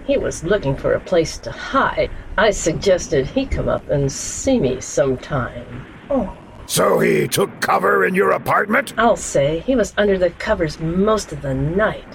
[0.05, 2.11] He was looking for a place to hide.
[2.37, 5.85] I suggested he come up and see me sometime.
[6.09, 6.35] Oh.
[6.65, 8.93] So he took cover in your apartment?
[8.97, 12.07] I'll say he was under the covers most of the night.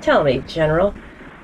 [0.00, 0.94] Tell me, General,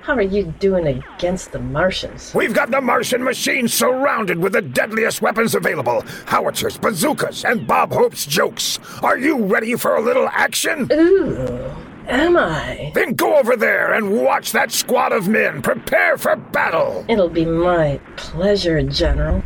[0.08, 2.32] how are you doing against the Martians?
[2.34, 7.92] We've got the Martian machine surrounded with the deadliest weapons available howitzers, bazookas, and Bob
[7.92, 8.78] Hope's jokes.
[9.02, 10.88] Are you ready for a little action?
[10.90, 11.70] Ooh,
[12.06, 12.90] am I?
[12.94, 17.04] Then go over there and watch that squad of men prepare for battle.
[17.06, 19.42] It'll be my pleasure, General.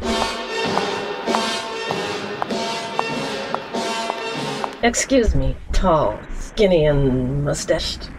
[4.85, 8.11] Excuse me, tall, skinny, and mustached.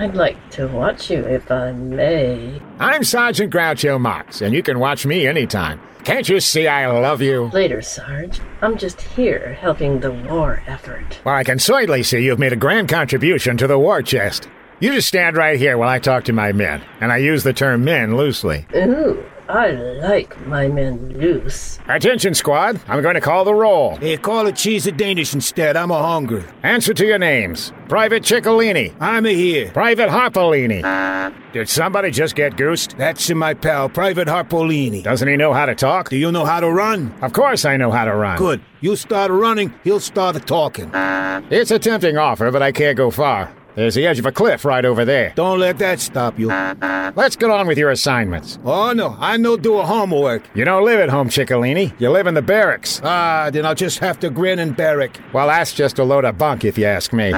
[0.00, 2.58] I'd like to watch you if I may.
[2.78, 5.78] I'm Sergeant Groucho Marx, and you can watch me anytime.
[6.04, 7.50] Can't you see I love you?
[7.52, 8.40] Later, Sarge.
[8.62, 11.20] I'm just here helping the war effort.
[11.22, 14.48] Well, I can certainly see you've made a grand contribution to the war chest.
[14.80, 17.52] You just stand right here while I talk to my men, and I use the
[17.52, 18.66] term men loosely.
[18.74, 21.80] Ooh, I like my men loose.
[21.88, 22.80] Attention, squad.
[22.86, 23.96] I'm going to call the roll.
[23.96, 25.76] Hey, call it cheese of Danish instead.
[25.76, 26.44] I'm a hungry.
[26.62, 27.72] Answer to your names.
[27.88, 28.94] Private Ciccolini.
[29.00, 29.70] I'm a here.
[29.72, 31.34] Private Harpolini.
[31.52, 32.96] Did somebody just get goosed?
[32.96, 35.02] That's my pal, Private Harpolini.
[35.02, 36.08] Doesn't he know how to talk?
[36.08, 37.12] Do you know how to run?
[37.20, 38.38] Of course I know how to run.
[38.38, 38.60] Good.
[38.80, 40.90] You start running, he'll start talking.
[40.94, 43.52] It's a tempting offer, but I can't go far.
[43.74, 45.32] There's the edge of a cliff right over there.
[45.36, 46.48] Don't let that stop you.
[46.48, 48.58] Let's get on with your assignments.
[48.64, 50.42] Oh, no, I no do a homework.
[50.54, 51.92] You don't live at home, Ciccolini.
[52.00, 53.00] You live in the barracks.
[53.04, 55.18] Ah, then I'll just have to grin and barrack.
[55.32, 57.30] Well, that's just a load of bunk, if you ask me.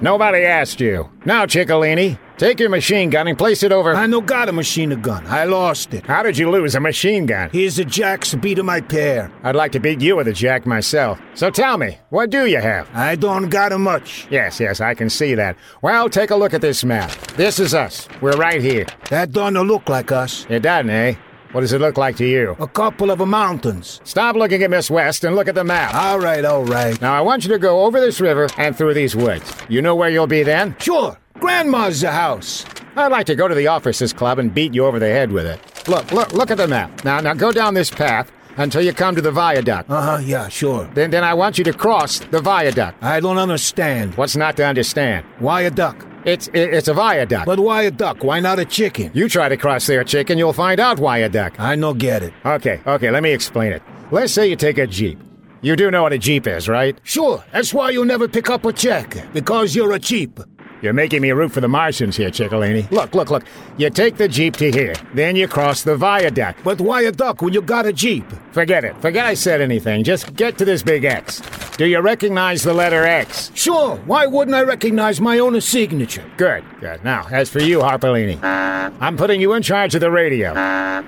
[0.00, 1.10] Nobody asked you.
[1.24, 3.94] Now, Ciccolini, take your machine gun and place it over.
[3.94, 5.26] I no got a machine gun.
[5.26, 6.06] I lost it.
[6.06, 7.50] How did you lose a machine gun?
[7.50, 9.30] Here's a jack's beat of my pair.
[9.42, 11.20] I'd like to beat you with a jack myself.
[11.34, 12.88] So tell me, what do you have?
[12.94, 14.26] I don't got a much.
[14.30, 15.56] Yes, yes, I can see that.
[15.82, 17.10] Well, take a look at this map.
[17.36, 18.08] This is us.
[18.20, 18.86] We're right here.
[19.10, 20.46] That don't look like us.
[20.48, 21.14] It doesn't, eh?
[21.52, 22.54] What does it look like to you?
[22.60, 24.02] A couple of mountains.
[24.04, 25.94] Stop looking at Miss West and look at the map.
[25.94, 27.00] All right, all right.
[27.00, 29.50] Now I want you to go over this river and through these woods.
[29.68, 30.76] You know where you'll be then?
[30.78, 31.16] Sure.
[31.40, 32.64] Grandma's house.
[32.96, 35.46] I'd like to go to the officers' club and beat you over the head with
[35.46, 35.88] it.
[35.88, 37.04] Look, look, look at the map.
[37.04, 39.88] Now, now go down this path until you come to the viaduct.
[39.88, 40.18] Uh huh.
[40.22, 40.90] Yeah, sure.
[40.94, 43.02] Then, then I want you to cross the viaduct.
[43.02, 44.16] I don't understand.
[44.16, 45.24] What's not to understand?
[45.40, 46.04] Viaduct.
[46.24, 47.46] It's it, it's a viaduct.
[47.46, 48.24] But why a duck?
[48.24, 49.12] Why not a chicken?
[49.14, 50.36] You try to cross there, chicken.
[50.36, 51.58] You'll find out why a duck.
[51.60, 52.34] I no get it.
[52.44, 53.10] Okay, okay.
[53.10, 53.82] Let me explain it.
[54.10, 55.20] Let's say you take a jeep.
[55.60, 56.98] You do know what a jeep is, right?
[57.02, 57.42] Sure.
[57.52, 60.38] That's why you'll never pick up a check because you're a jeep.
[60.80, 62.90] You're making me root for the Martians here, Ciccolini.
[62.90, 63.44] Look, look, look.
[63.76, 66.62] You take the Jeep to here, then you cross the viaduct.
[66.62, 68.24] But why a duck when you got a Jeep?
[68.52, 69.00] Forget it.
[69.00, 70.04] Forget I said anything.
[70.04, 71.42] Just get to this big X.
[71.76, 73.50] Do you recognize the letter X?
[73.54, 73.96] Sure.
[74.06, 76.24] Why wouldn't I recognize my own signature?
[76.36, 77.02] Good, good.
[77.04, 80.54] Now, as for you, Harpolini, I'm putting you in charge of the radio.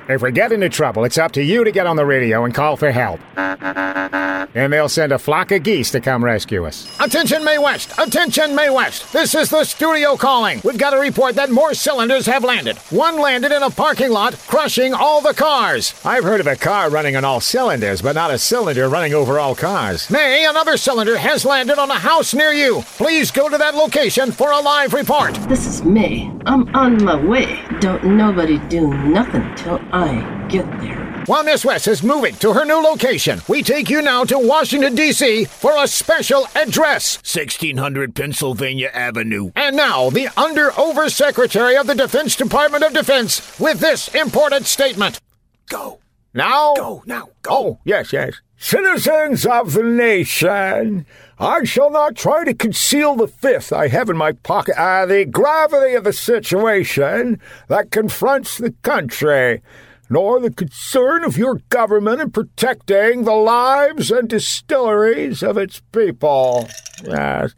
[0.08, 2.54] If we get into trouble, it's up to you to get on the radio and
[2.54, 3.20] call for help.
[3.36, 6.90] And they'll send a flock of geese to come rescue us.
[7.00, 7.92] Attention, Mae West!
[7.98, 9.12] Attention, Mae West!
[9.12, 10.60] This is the studio calling.
[10.64, 12.76] We've got a report that more cylinders have landed.
[12.90, 15.94] One landed in a parking lot, crushing all the cars.
[16.04, 19.38] I've heard of a car running on all cylinders, but not a cylinder running over
[19.38, 20.10] all cars.
[20.10, 22.82] Mae, another cylinder has landed on a house near you.
[22.96, 25.34] Please go to that location for a live report.
[25.48, 26.30] This is Mae.
[26.46, 27.62] I'm on my way.
[27.80, 31.09] Don't nobody do nothing till I get there.
[31.30, 34.96] While Miss West is moving to her new location, we take you now to Washington,
[34.96, 35.44] D.C.
[35.44, 39.52] for a special address 1600 Pennsylvania Avenue.
[39.54, 45.20] And now, the Under Oversecretary of the Defense Department of Defense with this important statement
[45.68, 46.00] Go.
[46.34, 46.74] Now?
[46.74, 47.50] Go, now, go.
[47.52, 48.40] Oh, yes, yes.
[48.56, 51.06] Citizens of the nation,
[51.38, 55.26] I shall not try to conceal the fifth I have in my pocket, uh, the
[55.26, 59.62] gravity of the situation that confronts the country
[60.10, 66.68] nor the concern of your government in protecting the lives and distilleries of its people.
[67.04, 67.54] Yes.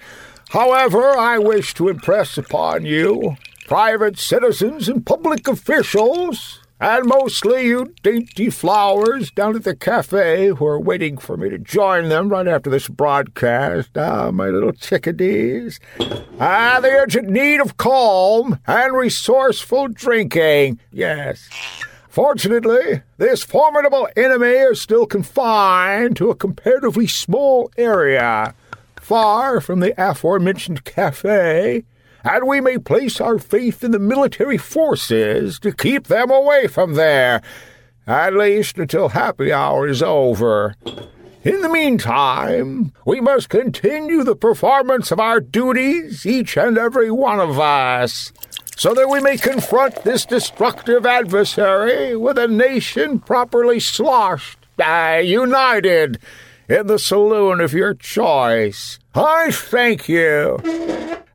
[0.51, 3.37] However, I wish to impress upon you,
[3.67, 10.67] private citizens and public officials, and mostly you dainty flowers down at the cafe who
[10.67, 13.97] are waiting for me to join them right after this broadcast.
[13.97, 15.81] Ah, my little chickadees.
[16.39, 20.81] Ah, the urgent need of calm and resourceful drinking.
[20.91, 21.49] Yes.
[22.13, 28.55] Fortunately, this formidable enemy is still confined to a comparatively small area,
[28.97, 31.85] far from the aforementioned cafe,
[32.23, 36.97] and we may place our faith in the military forces to keep them away from
[36.97, 37.41] there,
[38.07, 40.77] at least until happy hour is over.
[41.45, 47.41] In the meantime, we must continue the performance of our duties, each and every one
[47.41, 48.35] of us
[48.83, 56.19] so that we may confront this destructive adversary with a nation properly sloshed, uh, united,
[56.69, 58.99] in the saloon of your choice.
[59.15, 60.59] I thank you.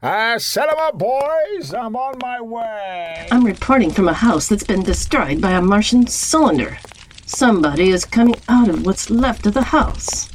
[0.04, 1.74] Uh, set 'em up, boys.
[1.74, 3.26] I'm on my way.
[3.32, 6.78] I'm reporting from a house that's been destroyed by a Martian cylinder.
[7.26, 10.28] Somebody is coming out of what's left of the house.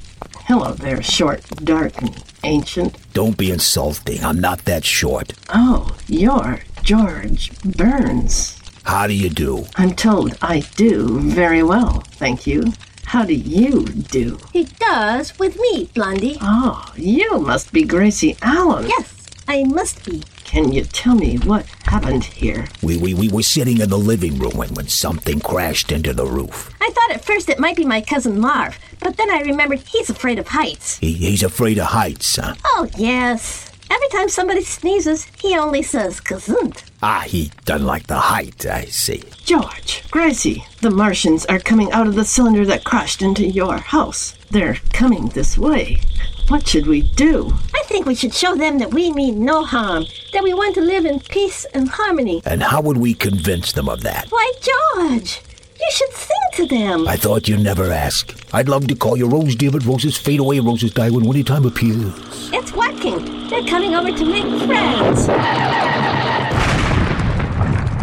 [0.46, 2.96] Hello there, short, dark, and ancient.
[3.12, 4.24] Don't be insulting.
[4.24, 5.34] I'm not that short.
[5.50, 8.58] Oh, you're George Burns.
[8.84, 9.64] How do you do?
[9.76, 12.72] I'm told I do very well, thank you.
[13.04, 14.38] How do you do?
[14.52, 16.38] He does with me, Blondie.
[16.40, 18.88] Oh, you must be Gracie Allen.
[18.88, 20.22] Yes, I must be.
[20.44, 22.66] Can you tell me what happened here?
[22.82, 26.26] We, we, we were sitting in the living room when, when something crashed into the
[26.26, 26.74] roof.
[26.80, 30.10] I thought at first it might be my cousin Marv, but then I remembered he's
[30.10, 30.98] afraid of heights.
[30.98, 32.54] He, he's afraid of heights, huh?
[32.64, 33.71] Oh, yes.
[33.92, 36.84] Every time somebody sneezes, he only says kazunt.
[37.02, 39.22] Ah, he doesn't like the height, I see.
[39.44, 44.34] George, Gracie, the Martians are coming out of the cylinder that crashed into your house.
[44.50, 46.00] They're coming this way.
[46.48, 47.52] What should we do?
[47.74, 50.80] I think we should show them that we mean no harm, that we want to
[50.80, 52.40] live in peace and harmony.
[52.46, 54.28] And how would we convince them of that?
[54.30, 55.42] Why, George,
[55.82, 57.08] you should sing to them.
[57.08, 58.34] I thought you'd never ask.
[58.52, 61.42] I'd love to call you Rose dear, but roses fade away, roses die when winter
[61.42, 62.50] time appears.
[62.52, 63.48] It's working.
[63.48, 65.26] They're coming over to make friends.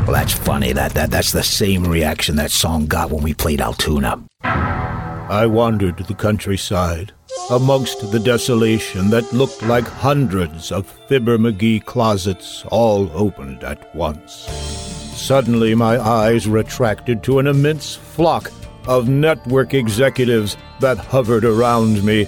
[0.05, 0.73] Well, that's funny.
[0.73, 4.23] That, that That's the same reaction that song got when we played Altoona.
[4.43, 7.13] I wandered the countryside,
[7.51, 14.98] amongst the desolation that looked like hundreds of Fibber McGee closets all opened at once.
[15.19, 18.51] Suddenly, my eyes retracted to an immense flock
[18.87, 22.25] of network executives that hovered around me,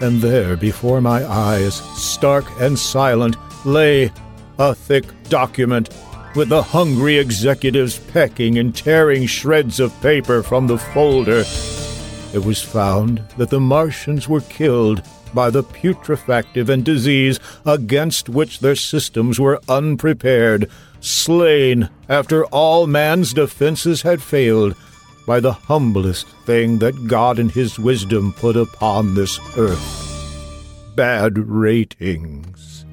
[0.00, 4.12] and there before my eyes, stark and silent, lay
[4.58, 5.88] a thick document
[6.36, 11.42] with the hungry executives pecking and tearing shreds of paper from the folder.
[12.32, 15.02] It was found that the Martians were killed
[15.34, 20.70] by the putrefactive and disease against which their systems were unprepared,
[21.00, 24.74] slain after all man's defenses had failed
[25.26, 30.04] by the humblest thing that God in His wisdom put upon this earth
[30.94, 32.84] bad ratings.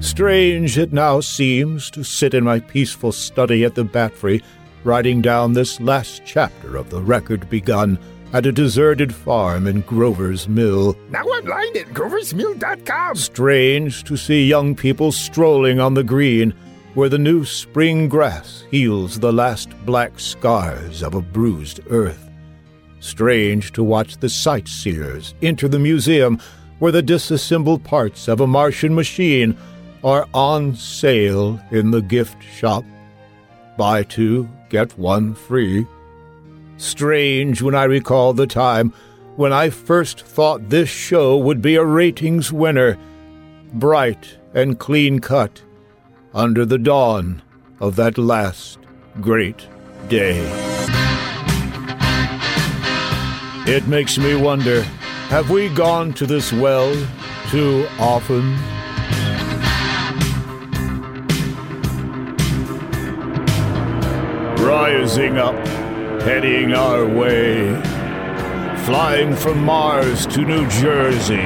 [0.00, 4.42] Strange it now seems to sit in my peaceful study at the Battery,
[4.82, 7.98] writing down this last chapter of the record begun
[8.32, 10.96] at a deserted farm in Grover's Mill.
[11.10, 13.16] Now online at groversmill.com.
[13.16, 16.54] Strange to see young people strolling on the green
[16.94, 22.28] where the new spring grass heals the last black scars of a bruised earth.
[23.00, 26.40] Strange to watch the sightseers enter the museum
[26.80, 29.56] where the disassembled parts of a Martian machine
[30.02, 32.84] are on sale in the gift shop.
[33.76, 35.86] Buy two, get one free.
[36.80, 38.94] Strange when I recall the time
[39.36, 42.96] when I first thought this show would be a ratings winner,
[43.74, 45.62] bright and clean cut,
[46.32, 47.42] under the dawn
[47.80, 48.78] of that last
[49.20, 49.68] great
[50.08, 50.38] day.
[53.66, 54.82] It makes me wonder
[55.28, 56.90] have we gone to this well
[57.50, 58.54] too often?
[64.64, 65.89] Rising up,
[66.22, 67.74] heading our way,
[68.84, 71.36] flying from Mars to New Jersey.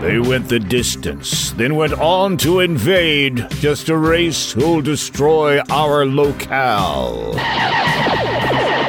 [0.00, 6.04] They went the distance, then went on to invade just a race who'll destroy our
[6.04, 7.34] locale.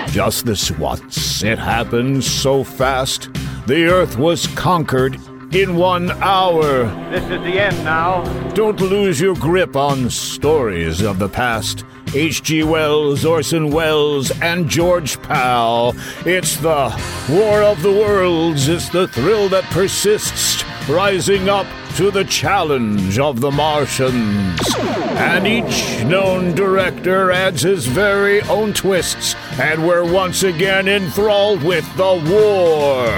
[0.07, 3.29] Just this once, it happened so fast,
[3.67, 5.19] the Earth was conquered
[5.53, 6.85] in one hour.
[7.11, 8.23] This is the end now.
[8.53, 11.85] Don't lose your grip on stories of the past.
[12.15, 12.63] H.G.
[12.63, 15.93] Wells, Orson Welles, and George Pal.
[16.25, 16.89] It's the
[17.29, 18.69] War of the Worlds.
[18.69, 24.61] It's the thrill that persists, rising up to the challenge of the Martians.
[24.77, 31.85] And each known director adds his very own twists, and we're once again enthralled with
[31.97, 33.09] the War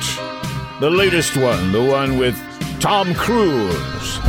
[0.78, 2.36] The latest one, the one with
[2.80, 4.20] Tom Cruise.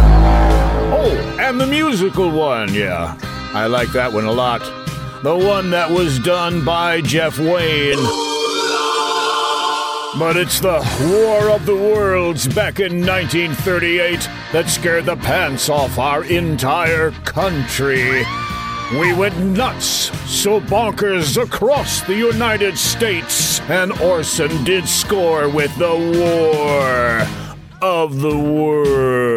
[0.89, 3.15] Oh, and the musical one, yeah.
[3.53, 4.61] I like that one a lot.
[5.21, 7.97] The one that was done by Jeff Wayne.
[10.17, 10.79] But it's the
[11.11, 18.23] War of the Worlds back in 1938 that scared the pants off our entire country.
[18.93, 19.87] We went nuts,
[20.31, 27.27] so bonkers across the United States, and Orson did score with the War
[27.81, 29.27] of the Worlds.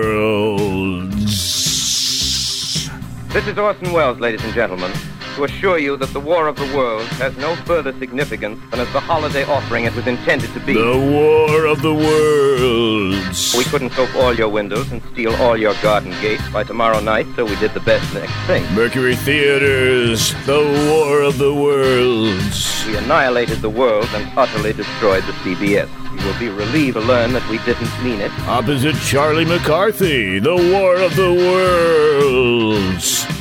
[3.32, 4.92] This is Orson Welles, ladies and gentlemen,
[5.36, 8.92] to assure you that the War of the Worlds has no further significance than as
[8.92, 10.74] the holiday offering it was intended to be.
[10.74, 13.54] The War of the Worlds.
[13.56, 17.26] We couldn't soap all your windows and steal all your garden gates by tomorrow night,
[17.36, 18.62] so we did the best next thing.
[18.74, 22.84] Mercury Theaters, The War of the Worlds.
[22.86, 25.88] We annihilated the world and utterly destroyed the CBS.
[26.18, 28.30] You will be relieved to learn that we didn't mean it.
[28.40, 33.39] Opposite Charlie McCarthy, The War of the Worlds.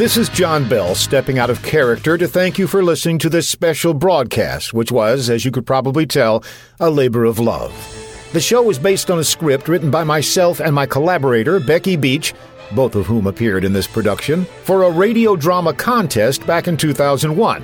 [0.00, 3.46] This is John Bell stepping out of character to thank you for listening to this
[3.46, 6.42] special broadcast, which was, as you could probably tell,
[6.80, 7.70] a labor of love.
[8.32, 12.32] The show was based on a script written by myself and my collaborator, Becky Beach,
[12.72, 17.62] both of whom appeared in this production, for a radio drama contest back in 2001,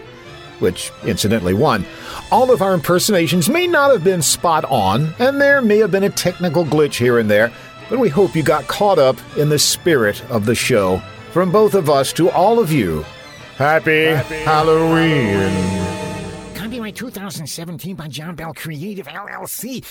[0.59, 1.87] which incidentally won.
[2.31, 6.05] All of our impersonations may not have been spot on, and there may have been
[6.05, 7.51] a technical glitch here and there,
[7.89, 11.01] but we hope you got caught up in the spirit of the show.
[11.37, 13.05] From both of us to all of you,
[13.59, 14.07] happy,
[14.47, 15.53] Halloween.
[16.55, 19.85] Copyright 2017 by John Bell Creative LLC.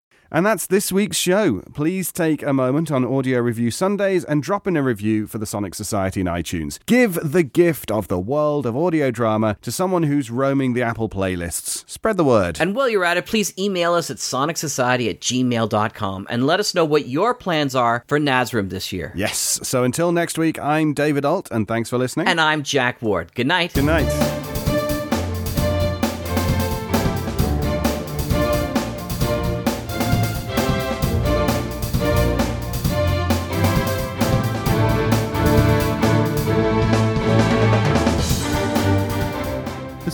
[0.30, 1.62] And that's this week's show.
[1.74, 5.46] Please take a moment on Audio Review Sundays and drop in a review for the
[5.46, 6.78] Sonic Society in iTunes.
[6.86, 11.08] Give the gift of the world of audio drama to someone who's roaming the Apple
[11.08, 11.88] playlists.
[11.88, 12.58] Spread the word.
[12.60, 16.74] And while you're at it, please email us at sonicsociety at gmail.com and let us
[16.74, 19.12] know what your plans are for Nazrim this year.
[19.14, 19.60] Yes.
[19.62, 22.28] So until next week, I'm David Ault, and thanks for listening.
[22.28, 23.34] And I'm Jack Ward.
[23.34, 23.74] Good night.
[23.74, 24.35] Good night.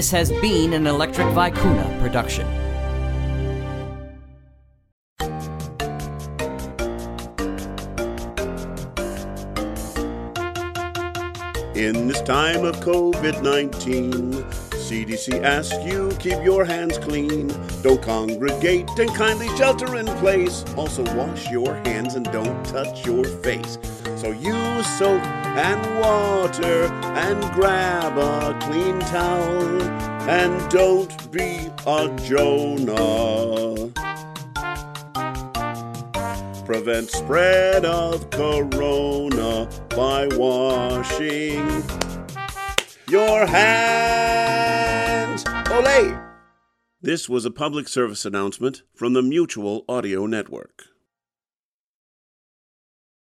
[0.00, 2.46] This has been an Electric Vicuna production.
[11.76, 14.22] In this time of COVID 19,
[14.72, 17.48] CDC asks you keep your hands clean.
[17.82, 20.64] Don't congregate and kindly shelter in place.
[20.78, 23.76] Also, wash your hands and don't touch your face.
[24.16, 25.22] So use soap
[25.56, 26.84] and water
[27.16, 29.82] and grab a clean towel
[30.28, 33.90] and don't be a Jonah.
[36.64, 41.82] Prevent spread of corona by washing
[43.08, 45.42] your hands.
[45.44, 46.26] Olay!
[47.02, 50.89] This was a public service announcement from the Mutual Audio Network.